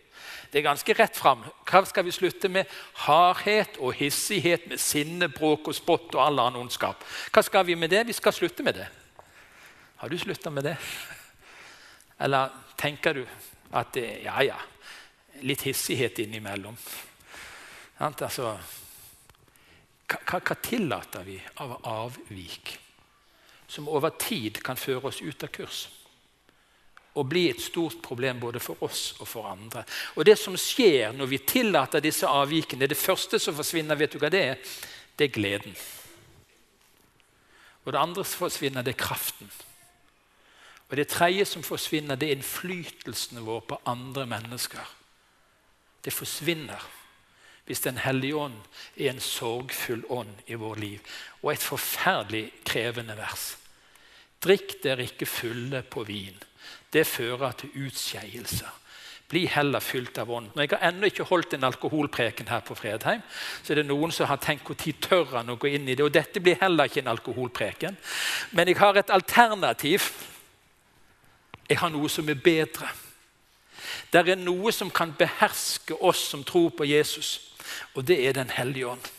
Det 0.51 0.59
er 0.59 0.67
ganske 0.67 0.93
rett 0.93 1.15
fram. 1.15 1.45
Hva 1.63 1.83
skal 1.87 2.03
vi 2.03 2.11
slutte 2.11 2.49
med? 2.51 2.67
Hardhet 3.05 3.77
og 3.79 3.93
hissighet 3.95 4.65
med 4.67 4.81
sinne, 4.83 5.29
bråk 5.31 5.69
og 5.71 5.77
spott 5.77 6.17
og 6.17 6.25
all 6.25 6.41
annen 6.43 6.65
ondskap. 6.65 7.05
Hva 7.31 7.43
skal 7.47 7.63
vi 7.69 7.77
med 7.79 7.93
det? 7.93 8.03
Vi 8.09 8.15
skal 8.17 8.35
slutte 8.35 8.63
med 8.63 8.75
det. 8.81 8.89
Har 10.01 10.09
du 10.09 10.17
slutta 10.19 10.51
med 10.51 10.67
det? 10.67 10.75
Eller 12.19 12.51
tenker 12.77 13.13
du 13.13 13.23
at 13.71 13.93
det, 13.95 14.05
ja, 14.25 14.41
ja, 14.43 14.57
litt 15.47 15.63
hissighet 15.63 16.19
innimellom. 16.19 16.75
Altså, 18.01 18.51
hva, 20.09 20.39
hva, 20.41 20.55
tillater 20.59 21.23
vi 21.23 21.37
av 21.63 21.77
avvik 21.87 22.75
som 23.71 23.87
over 23.87 24.17
tid 24.19 24.59
kan 24.65 24.75
føre 24.75 25.13
oss 25.13 25.21
ut 25.21 25.45
av 25.47 25.53
kurs? 25.53 25.85
Og 27.15 27.27
bli 27.27 27.49
et 27.49 27.61
stort 27.61 27.99
problem 28.03 28.39
både 28.39 28.59
for 28.63 28.79
oss 28.83 29.15
og 29.19 29.27
for 29.27 29.49
andre. 29.49 29.83
Og 30.15 30.25
Det 30.25 30.37
som 30.39 30.55
skjer 30.57 31.11
når 31.11 31.25
vi 31.25 31.37
tillater 31.37 31.99
disse 31.99 32.27
avvikene, 32.27 32.87
det 32.87 32.97
første 32.97 33.39
som 33.39 33.55
forsvinner, 33.55 33.95
vet 33.95 34.13
du 34.13 34.19
hva 34.19 34.29
det 34.31 34.43
er? 34.45 34.71
Det 35.17 35.27
er 35.27 35.35
gleden. 35.35 35.75
Og 37.83 37.91
det 37.91 37.99
andre 37.99 38.23
som 38.23 38.45
forsvinner, 38.45 38.81
det 38.81 38.95
er 38.95 39.03
kraften. 39.03 39.51
Og 40.89 40.97
det 40.97 41.07
tredje 41.07 41.45
som 41.45 41.63
forsvinner, 41.63 42.15
det 42.15 42.29
er 42.29 42.39
innflytelsen 42.39 43.43
vår 43.45 43.61
på 43.67 43.81
andre 43.85 44.25
mennesker 44.25 44.97
det 46.01 46.13
forsvinner 46.13 46.89
hvis 47.65 47.83
Den 47.85 47.99
hellige 48.01 48.35
ånd 48.35 48.57
er 48.97 49.11
en 49.11 49.21
sorgfull 49.21 50.01
ånd 50.09 50.31
i 50.49 50.57
vår 50.59 50.79
liv. 50.81 51.11
Og 51.39 51.53
et 51.53 51.63
forferdelig 51.63 52.49
krevende 52.67 53.13
vers. 53.15 53.53
Drikk 54.43 54.73
dere 54.83 55.05
ikke 55.05 55.29
fulle 55.29 55.83
på 55.85 56.03
vin. 56.03 56.35
Det 56.93 57.07
fører 57.07 57.51
til 57.51 57.69
utskeielse. 57.85 58.67
Bli 59.31 59.45
heller 59.47 59.79
fylt 59.79 60.17
av 60.19 60.31
ånden. 60.31 60.59
Jeg 60.59 60.73
har 60.73 60.89
ennå 60.89 61.07
ikke 61.07 61.23
holdt 61.23 61.53
en 61.55 61.63
alkoholpreken 61.63 62.49
her 62.51 62.59
på 62.67 62.75
Fredheim. 62.75 63.21
Så 63.63 63.71
er 63.71 63.79
det 63.79 63.85
noen 63.87 64.11
som 64.11 64.27
har 64.27 64.41
tenkt 64.43 64.67
når 64.67 64.97
tør 64.99 65.37
han 65.37 65.53
å 65.53 65.55
gå 65.55 65.71
inn 65.71 65.87
i 65.87 65.95
det. 65.95 66.03
Og 66.03 66.11
dette 66.11 66.43
blir 66.43 66.59
heller 66.59 66.89
ikke 66.89 66.99
en 66.99 67.13
alkoholpreken. 67.13 67.95
Men 68.51 68.67
jeg 68.67 68.81
har 68.81 68.99
et 68.99 69.09
alternativ. 69.09 70.09
Jeg 71.69 71.79
har 71.79 71.93
noe 71.93 72.09
som 72.11 72.27
er 72.27 72.43
bedre. 72.43 72.91
Det 74.11 74.27
er 74.27 74.35
noe 74.35 74.71
som 74.75 74.91
kan 74.91 75.13
beherske 75.15 75.95
oss 75.95 76.25
som 76.33 76.43
tror 76.43 76.69
på 76.75 76.85
Jesus, 76.85 77.55
og 77.95 78.03
det 78.07 78.19
er 78.27 78.33
Den 78.33 78.49
hellige 78.49 78.87
ånd. 78.87 79.11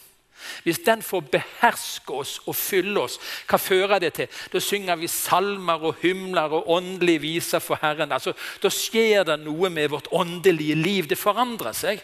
Hvis 0.63 0.83
den 0.87 1.03
får 1.03 1.27
beherske 1.33 2.15
oss 2.15 2.39
og 2.47 2.57
fylle 2.57 3.01
oss, 3.01 3.19
hva 3.49 3.59
fører 3.61 4.03
det 4.03 4.13
til? 4.17 4.41
Da 4.53 4.63
synger 4.63 5.01
vi 5.01 5.11
salmer 5.11 5.85
og 5.91 6.01
hymler 6.03 6.57
og 6.59 6.71
åndelige 6.71 7.25
viser 7.27 7.63
for 7.65 7.81
Herren. 7.83 8.13
Altså, 8.13 8.35
da 8.63 8.71
skjer 8.73 9.27
det 9.29 9.41
noe 9.45 9.71
med 9.71 9.91
vårt 9.93 10.11
åndelige 10.13 10.79
liv. 10.79 11.09
Det 11.11 11.19
forandrer 11.19 11.77
seg. 11.77 12.03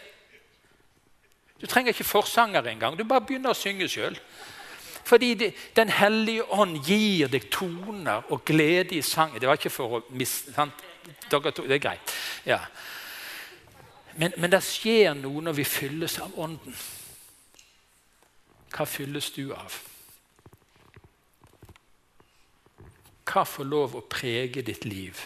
Du 1.61 1.67
trenger 1.67 1.93
ikke 1.93 2.07
forsanger 2.07 2.67
engang. 2.71 2.97
Du 2.97 3.03
bare 3.03 3.25
begynner 3.25 3.51
å 3.51 3.57
synge 3.57 3.89
sjøl. 3.91 4.15
Fordi 5.09 5.33
det, 5.33 5.53
Den 5.75 5.89
hellige 5.89 6.45
ånd 6.53 6.77
gir 6.85 7.27
deg 7.27 7.49
toner 7.51 8.23
og 8.29 8.45
glede 8.45 8.95
i 8.95 9.01
sangen. 9.01 9.41
Det 9.41 9.47
var 9.47 9.57
ikke 9.57 9.73
for 9.73 9.99
å 9.99 10.03
miste 10.11 10.53
Dere 11.31 11.51
to, 11.51 11.63
Det 11.63 11.75
er 11.75 11.81
greit. 11.81 12.13
Ja. 12.45 12.59
Men, 14.15 14.33
men 14.37 14.51
det 14.51 14.61
skjer 14.63 15.13
noe 15.17 15.41
når 15.41 15.57
vi 15.57 15.63
fylles 15.63 16.19
av 16.19 16.35
Ånden. 16.37 16.75
Hva 18.69 18.85
fylles 18.85 19.31
du 19.35 19.49
av? 19.55 19.75
Hva 23.29 23.43
får 23.45 23.67
lov 23.67 23.97
å 23.97 24.05
prege 24.09 24.63
ditt 24.65 24.85
liv? 24.89 25.19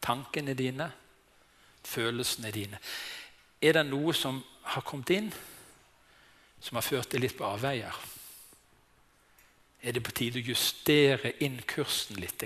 Tankene 0.00 0.54
dine? 0.56 0.90
Følelsene 1.84 2.52
dine? 2.52 2.80
Er 3.60 3.76
det 3.76 3.86
noe 3.88 4.12
som 4.16 4.42
har 4.72 4.84
kommet 4.84 5.12
inn, 5.16 5.30
som 6.60 6.76
har 6.76 6.84
ført 6.84 7.12
deg 7.12 7.24
litt 7.24 7.36
på 7.36 7.48
avveier? 7.48 7.96
Er 9.80 9.96
det 9.96 10.04
på 10.04 10.12
tide 10.12 10.40
å 10.40 10.48
justere 10.52 11.34
inn 11.44 11.60
kursen 11.68 12.20
litt? 12.20 12.44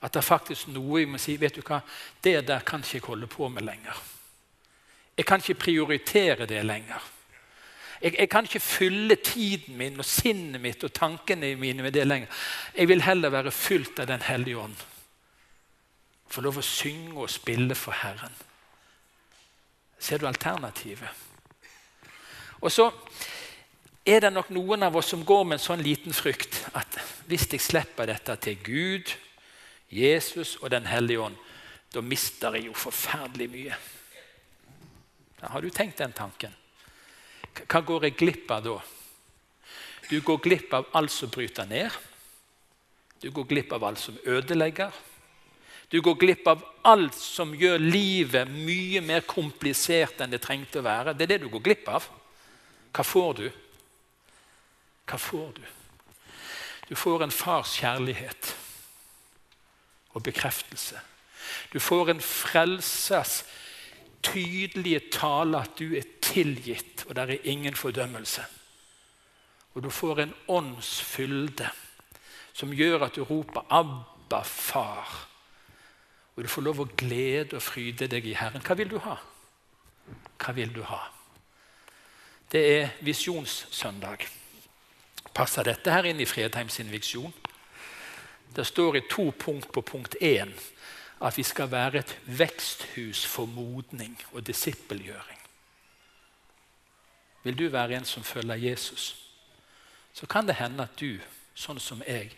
At 0.00 0.12
det 0.12 0.20
er 0.20 0.28
faktisk 0.28 0.68
noe 0.74 1.00
jeg 1.00 1.08
må 1.08 1.20
si 1.20 1.38
vet 1.40 1.56
du 1.56 1.64
hva, 1.64 1.80
Det 2.20 2.40
der 2.46 2.60
kan 2.60 2.84
ikke 2.84 2.98
jeg 2.98 3.06
holde 3.08 3.26
på 3.26 3.48
med 3.48 3.64
lenger. 3.64 3.96
Jeg 5.16 5.24
kan 5.24 5.40
ikke 5.40 5.62
prioritere 5.64 6.46
det 6.46 6.62
lenger. 6.64 7.00
Jeg, 8.02 8.14
jeg, 8.18 8.28
kan 8.28 8.44
ikke 8.44 8.60
fylle 8.60 9.16
tiden 9.16 9.76
min 9.76 9.98
og 9.98 10.04
sinnet 10.04 10.60
mitt 10.60 10.84
og 10.84 10.92
tankene 10.92 11.54
mine 11.56 11.82
med 11.82 11.92
det 11.96 12.06
lenger. 12.06 12.28
Jeg 12.76 12.88
vil 12.88 13.02
heller 13.02 13.32
være 13.32 13.52
fylt 13.54 13.98
av 14.00 14.06
Den 14.06 14.22
hellige 14.22 14.58
ånd. 14.58 14.76
Få 16.28 16.42
lov 16.42 16.58
å 16.58 16.64
synge 16.64 17.16
og 17.22 17.30
spille 17.30 17.74
for 17.78 17.96
Herren. 17.96 18.34
Ser 19.98 20.18
du 20.18 20.26
alternativet? 20.26 21.08
Og 22.60 22.72
så 22.72 22.90
er 24.06 24.20
det 24.20 24.32
nok 24.32 24.50
noen 24.54 24.82
av 24.86 24.96
oss 24.96 25.10
som 25.14 25.24
går 25.24 25.44
med 25.44 25.58
en 25.58 25.64
sånn 25.64 25.82
liten 25.82 26.14
frykt 26.14 26.60
at 26.78 26.98
hvis 27.26 27.48
jeg 27.52 27.62
slipper 27.62 28.06
dette 28.10 28.36
til 28.42 28.60
Gud, 28.62 29.14
Jesus 29.90 30.56
og 30.60 30.70
Den 30.70 30.86
hellige 30.86 31.20
ånd, 31.20 31.36
da 31.94 32.02
mister 32.02 32.54
jeg 32.54 32.66
jo 32.66 32.74
forferdelig 32.74 33.48
mye. 33.50 33.76
Har 35.46 35.62
du 35.62 35.70
tenkt 35.70 35.98
den 35.98 36.12
tanken? 36.12 36.54
Hva 37.64 37.80
går 37.80 38.08
jeg 38.08 38.18
glipp 38.20 38.52
av 38.52 38.64
da? 38.66 38.76
Du 40.10 40.20
går 40.20 40.38
glipp 40.44 40.74
av 40.76 40.86
alt 40.94 41.10
som 41.10 41.30
bryter 41.32 41.66
ned. 41.66 41.90
Du 43.22 43.30
går 43.34 43.48
glipp 43.48 43.72
av 43.72 43.84
alt 43.84 43.98
som 43.98 44.18
ødelegger. 44.24 44.92
Du 45.88 46.00
går 46.02 46.14
glipp 46.18 46.46
av 46.50 46.62
alt 46.82 47.14
som 47.14 47.54
gjør 47.54 47.78
livet 47.78 48.50
mye 48.50 49.00
mer 49.02 49.22
komplisert 49.26 50.20
enn 50.20 50.34
det 50.34 50.42
trengte 50.42 50.82
å 50.82 50.86
være. 50.86 51.14
Det 51.14 51.26
er 51.26 51.32
det 51.34 51.42
du 51.46 51.50
går 51.54 51.64
glipp 51.64 51.88
av. 51.90 52.06
Hva 52.94 53.04
får 53.06 53.34
du? 53.40 53.46
Hva 55.06 55.18
får 55.22 55.50
du? 55.58 55.66
Du 56.88 56.94
får 56.98 57.24
en 57.24 57.34
fars 57.34 57.76
kjærlighet 57.80 58.52
og 60.14 60.22
bekreftelse. 60.26 60.98
Du 61.72 61.78
får 61.82 62.10
en 62.14 62.22
frelsers 62.22 63.40
tydelige 64.26 65.00
tale 65.12 65.60
at 65.62 65.78
du 65.78 65.94
er 65.96 66.06
tilgitt, 66.22 67.04
og 67.08 67.16
det 67.16 67.24
er 67.30 67.48
ingen 67.50 67.76
fordømmelse. 67.76 68.44
Og 69.74 69.82
du 69.82 69.90
får 69.90 70.22
en 70.22 70.34
åndsfylde 70.48 71.68
som 72.56 72.72
gjør 72.72 73.04
at 73.06 73.16
du 73.16 73.24
roper 73.24 73.66
'Abba, 73.70 74.42
far'. 74.42 75.26
Og 76.36 76.42
du 76.42 76.48
får 76.48 76.62
lov 76.62 76.80
å 76.80 76.88
glede 76.96 77.56
og 77.56 77.62
fryde 77.62 78.08
deg 78.08 78.26
i 78.26 78.34
Herren. 78.36 78.62
Hva 78.62 78.74
vil 78.74 78.90
du 78.90 78.98
ha? 78.98 79.16
Hva 80.38 80.52
vil 80.52 80.74
du 80.74 80.82
ha? 80.82 81.00
Det 82.52 82.80
er 82.80 82.88
visjonssøndag. 83.00 84.26
Passer 85.34 85.62
dette 85.62 85.92
her 85.92 86.04
inn 86.04 86.20
i 86.20 86.28
Fredheim 86.28 86.68
sin 86.68 86.92
visjon? 86.92 87.32
Det 88.56 88.66
står 88.66 88.96
i 88.96 89.08
to 89.10 89.30
punkt 89.38 89.72
på 89.72 89.80
punkt 89.80 90.16
én 90.20 90.52
at 91.20 91.38
vi 91.38 91.42
skal 91.42 91.70
være 91.70 91.98
et 91.98 92.18
veksthus 92.26 93.24
for 93.26 93.46
modning 93.46 94.18
og 94.32 94.46
disippelgjøring. 94.46 95.40
Vil 97.42 97.58
du 97.58 97.68
være 97.68 97.96
en 97.96 98.04
som 98.04 98.24
følger 98.24 98.54
Jesus, 98.54 99.16
så 100.12 100.26
kan 100.26 100.46
det 100.46 100.58
hende 100.58 100.82
at 100.82 101.00
du, 101.00 101.18
sånn 101.54 101.80
som 101.80 102.02
jeg, 102.06 102.32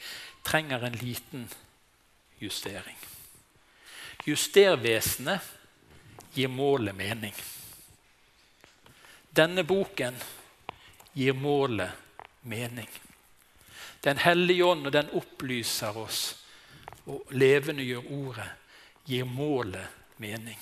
trenger 0.44 0.84
en 0.84 0.98
liten 1.00 1.48
justering. 2.40 2.96
Justervesenet 4.26 5.40
gir 6.34 6.50
målet 6.52 6.94
mening. 6.94 7.34
Denne 9.30 9.64
boken 9.64 10.14
gir 11.14 11.32
målet 11.32 11.90
mening. 12.42 12.88
Den 14.04 14.18
hellige 14.18 14.64
ånd, 14.64 14.86
og 14.86 14.92
den 14.92 15.10
opplyser 15.18 15.96
oss 15.98 16.22
og 17.08 17.30
levendegjør 17.30 18.10
ordet, 18.12 18.48
gir 19.08 19.24
målet 19.24 19.88
mening. 20.20 20.58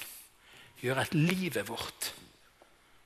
Gjør 0.80 1.02
at 1.02 1.14
livet 1.14 1.68
vårt 1.68 2.12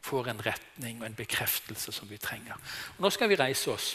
får 0.05 0.31
en 0.31 0.43
retning 0.45 1.01
og 1.01 1.07
en 1.07 1.17
bekreftelse 1.17 1.93
som 1.93 2.11
vi 2.11 2.19
trenger. 2.21 2.59
Og 2.97 3.05
nå 3.05 3.11
skal 3.15 3.31
vi 3.31 3.39
reise 3.41 3.73
oss. 3.73 3.95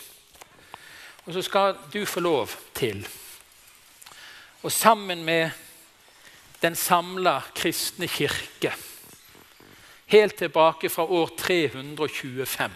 Og 1.25 1.33
så 1.33 1.41
skal 1.45 1.77
du 1.93 2.03
få 2.05 2.21
lov 2.21 2.51
til, 2.73 3.01
og 4.61 4.71
sammen 4.71 5.23
med 5.25 5.49
den 6.61 6.75
samla 6.75 7.39
kristne 7.55 8.07
kirke, 8.07 8.73
helt 10.05 10.37
tilbake 10.37 10.89
fra 10.89 11.03
år 11.03 11.33
325, 11.37 12.71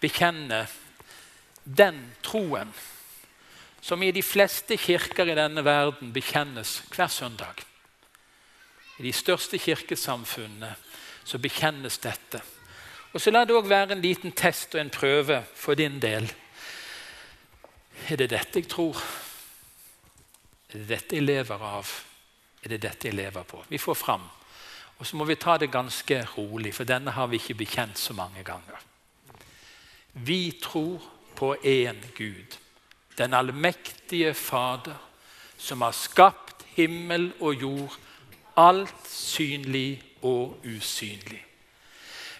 bekjenne 0.00 0.66
den 1.64 1.98
troen 2.22 2.70
som 3.80 4.02
i 4.02 4.10
de 4.10 4.22
fleste 4.22 4.76
kirker 4.76 5.30
i 5.30 5.36
denne 5.38 5.64
verden 5.64 6.12
bekjennes 6.12 6.82
hver 6.94 7.10
søndag. 7.12 7.62
I 8.98 9.02
de 9.06 9.12
største 9.14 9.58
kirkesamfunnene 9.58 10.74
så 11.24 11.38
bekjennes 11.38 11.98
dette. 12.02 12.42
Og 13.12 13.22
så 13.22 13.30
La 13.30 13.44
det 13.46 13.56
òg 13.56 13.68
være 13.70 13.94
en 13.96 14.02
liten 14.04 14.34
test 14.36 14.74
og 14.74 14.82
en 14.82 14.92
prøve 14.92 15.40
for 15.54 15.78
din 15.78 16.00
del. 16.02 16.26
Er 18.08 18.16
det 18.16 18.30
dette 18.30 18.60
jeg 18.60 18.68
tror? 18.68 18.98
Er 20.68 20.82
det 20.82 20.88
dette 20.88 21.16
jeg 21.16 21.24
lever 21.24 21.62
av? 21.64 21.92
Er 22.64 22.74
det 22.74 22.82
dette 22.82 23.08
jeg 23.08 23.16
lever 23.16 23.46
på? 23.48 23.62
Vi 23.68 23.78
får 23.78 23.94
fram. 23.94 24.26
Og 24.98 25.06
så 25.06 25.16
må 25.16 25.24
vi 25.24 25.38
ta 25.38 25.56
det 25.58 25.70
ganske 25.70 26.24
rolig, 26.36 26.74
for 26.74 26.84
denne 26.84 27.14
har 27.14 27.28
vi 27.30 27.38
ikke 27.38 27.60
bekjent 27.62 27.98
så 27.98 28.12
mange 28.18 28.42
ganger. 28.42 28.82
Vi 30.12 30.58
tror 30.62 30.98
på 31.38 31.54
én 31.62 32.00
Gud 32.16 32.58
den 33.18 33.34
allmektige 33.34 34.34
Fader, 34.34 34.96
som 35.58 35.82
har 35.82 35.92
skapt 35.92 36.64
himmel 36.76 37.32
og 37.40 37.54
jord, 37.54 37.98
alt 38.56 39.08
synlig 39.10 40.02
og 40.22 40.60
usynlig. 40.64 41.44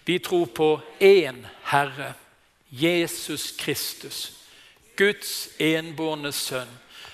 Vi 0.04 0.18
tror 0.18 0.46
på 0.46 0.80
én 1.00 1.46
Herre, 1.64 2.14
Jesus 2.70 3.52
Kristus, 3.58 4.32
Guds 4.96 5.48
enbårne 5.58 6.32
sønn, 6.32 6.70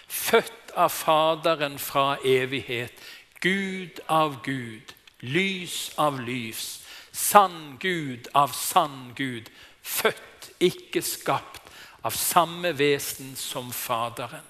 født 0.08 0.72
av 0.76 0.90
Faderen 0.90 1.78
fra 1.78 2.16
evighet, 2.24 2.92
Gud 3.40 4.00
av 4.08 4.40
Gud, 4.42 4.94
lys 5.20 5.92
av 5.98 6.20
lys, 6.20 6.80
sann 7.12 7.76
Gud 7.80 8.30
av 8.34 8.54
sann 8.56 9.12
Gud, 9.16 9.50
født, 9.82 10.50
ikke 10.60 11.02
skapt 11.02 11.63
av 12.04 12.14
samme 12.16 12.74
vesen 12.76 13.32
som 13.36 13.72
Faderen. 13.72 14.44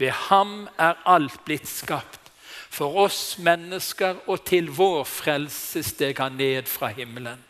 Ved 0.00 0.10
ham 0.28 0.68
er 0.80 0.98
alt 1.04 1.44
blitt 1.44 1.68
skapt, 1.68 2.30
for 2.72 2.96
oss 3.04 3.36
mennesker 3.38 4.22
og 4.26 4.46
til 4.48 4.70
vår 4.72 5.04
frelse 5.04 5.82
steg 5.84 6.18
han 6.18 6.38
ned 6.40 6.70
fra 6.70 6.88
himmelen. 6.96 7.42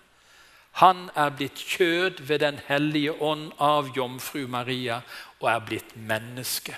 Han 0.82 1.10
er 1.14 1.30
blitt 1.36 1.60
kjød 1.60 2.22
ved 2.26 2.38
Den 2.38 2.58
hellige 2.66 3.12
ånd 3.22 3.52
av 3.58 3.92
jomfru 3.96 4.46
Maria 4.48 5.02
og 5.40 5.48
er 5.50 5.60
blitt 5.60 5.96
menneske. 5.96 6.74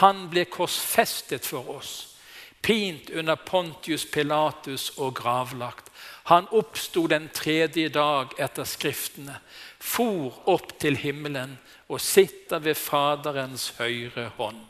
Han 0.00 0.28
ble 0.30 0.44
korsfestet 0.44 1.46
for 1.46 1.76
oss, 1.76 2.16
pint 2.62 3.10
under 3.10 3.36
Pontius 3.36 4.06
Pilatus 4.06 4.90
og 4.98 5.14
gravlagt. 5.14 5.90
Han 6.24 6.48
oppsto 6.50 7.06
den 7.06 7.28
tredje 7.28 7.88
dag 7.88 8.32
etter 8.40 8.64
Skriftene, 8.64 9.36
for 9.84 10.32
opp 10.50 10.72
til 10.80 10.96
himmelen 10.96 11.58
og 11.92 12.00
sitter 12.00 12.62
ved 12.64 12.78
Faderens 12.78 13.68
høyre 13.78 14.30
hånd. 14.38 14.62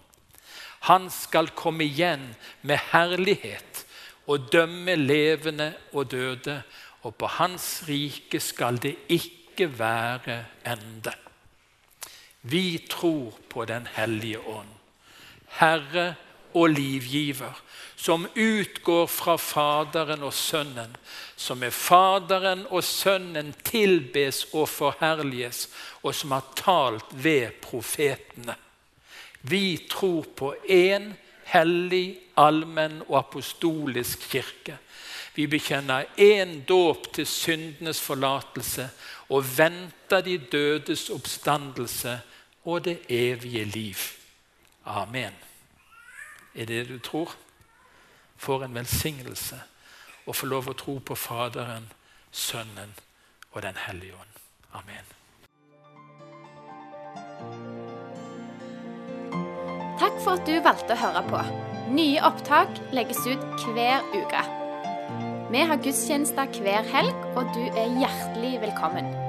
Han 0.91 1.09
skal 1.13 1.53
komme 1.57 1.87
igjen 1.87 2.27
med 2.63 2.83
herlighet 2.91 3.85
og 4.29 4.51
dømme 4.53 4.97
levende 4.99 5.71
og 5.93 6.11
døde, 6.11 6.63
og 7.05 7.15
på 7.21 7.29
hans 7.39 7.85
rike 7.89 8.41
skal 8.41 8.81
det 8.81 8.95
ikke 9.13 9.69
være 9.79 10.43
ende. 10.67 11.13
Vi 12.43 12.85
tror 12.91 13.39
på 13.49 13.65
Den 13.65 13.87
hellige 13.97 14.41
ånd, 14.41 14.69
Herre 15.61 16.15
og 16.55 16.69
livgiver, 16.71 17.55
som 17.97 18.27
utgår 18.37 19.07
fra 19.07 19.37
Faderen 19.37 20.23
og 20.23 20.35
Sønnen, 20.35 20.97
som 21.37 21.59
med 21.59 21.73
Faderen 21.73 22.67
og 22.71 22.85
Sønnen 22.85 23.55
tilbes 23.65 24.45
og 24.53 24.69
forherliges, 24.69 25.69
og 26.03 26.15
som 26.15 26.35
har 26.37 26.47
talt 26.59 27.15
ved 27.25 27.61
profetene. 27.63 28.57
Vi 29.43 29.87
tror 29.91 30.25
på 30.37 30.55
én 30.69 31.13
hellig, 31.45 32.19
allmenn 32.37 33.03
og 33.09 33.19
apostolisk 33.19 34.31
kirke. 34.31 34.79
Vi 35.35 35.47
bekjenner 35.51 36.07
én 36.17 36.61
dåp 36.67 37.11
til 37.15 37.27
syndenes 37.27 38.01
forlatelse 38.01 38.89
og 39.29 39.45
venter 39.59 40.23
de 40.23 40.39
dødes 40.39 41.09
oppstandelse 41.11 42.19
og 42.65 42.85
det 42.85 42.99
evige 43.09 43.65
liv. 43.65 43.99
Amen. 44.85 45.35
Det 46.55 46.69
det 46.69 46.89
du 46.89 46.99
tror? 46.99 47.35
får 48.37 48.65
en 48.65 48.75
velsignelse 48.75 49.59
og 50.27 50.37
får 50.37 50.51
lov 50.51 50.71
å 50.71 50.79
tro 50.79 50.99
på 51.01 51.17
Faderen, 51.19 51.91
Sønnen 52.33 52.95
og 53.53 53.63
Den 53.63 53.77
hellige 53.87 54.17
ånd. 54.19 54.41
Amen. 54.75 55.13
Takk 60.01 60.17
for 60.25 60.35
at 60.35 60.47
du 60.49 60.57
valgte 60.65 60.97
å 60.97 61.03
høre 61.05 61.23
på. 61.29 61.43
Nye 61.95 62.25
opptak 62.27 62.81
legges 62.97 63.23
ut 63.29 63.45
hver 63.69 64.03
uke. 64.17 64.43
Vi 65.55 65.61
har 65.69 65.79
gudstjenester 65.79 66.51
hver 66.59 66.89
helg, 66.91 67.15
og 67.39 67.53
du 67.55 67.63
er 67.69 68.01
hjertelig 68.01 68.57
velkommen. 68.65 69.24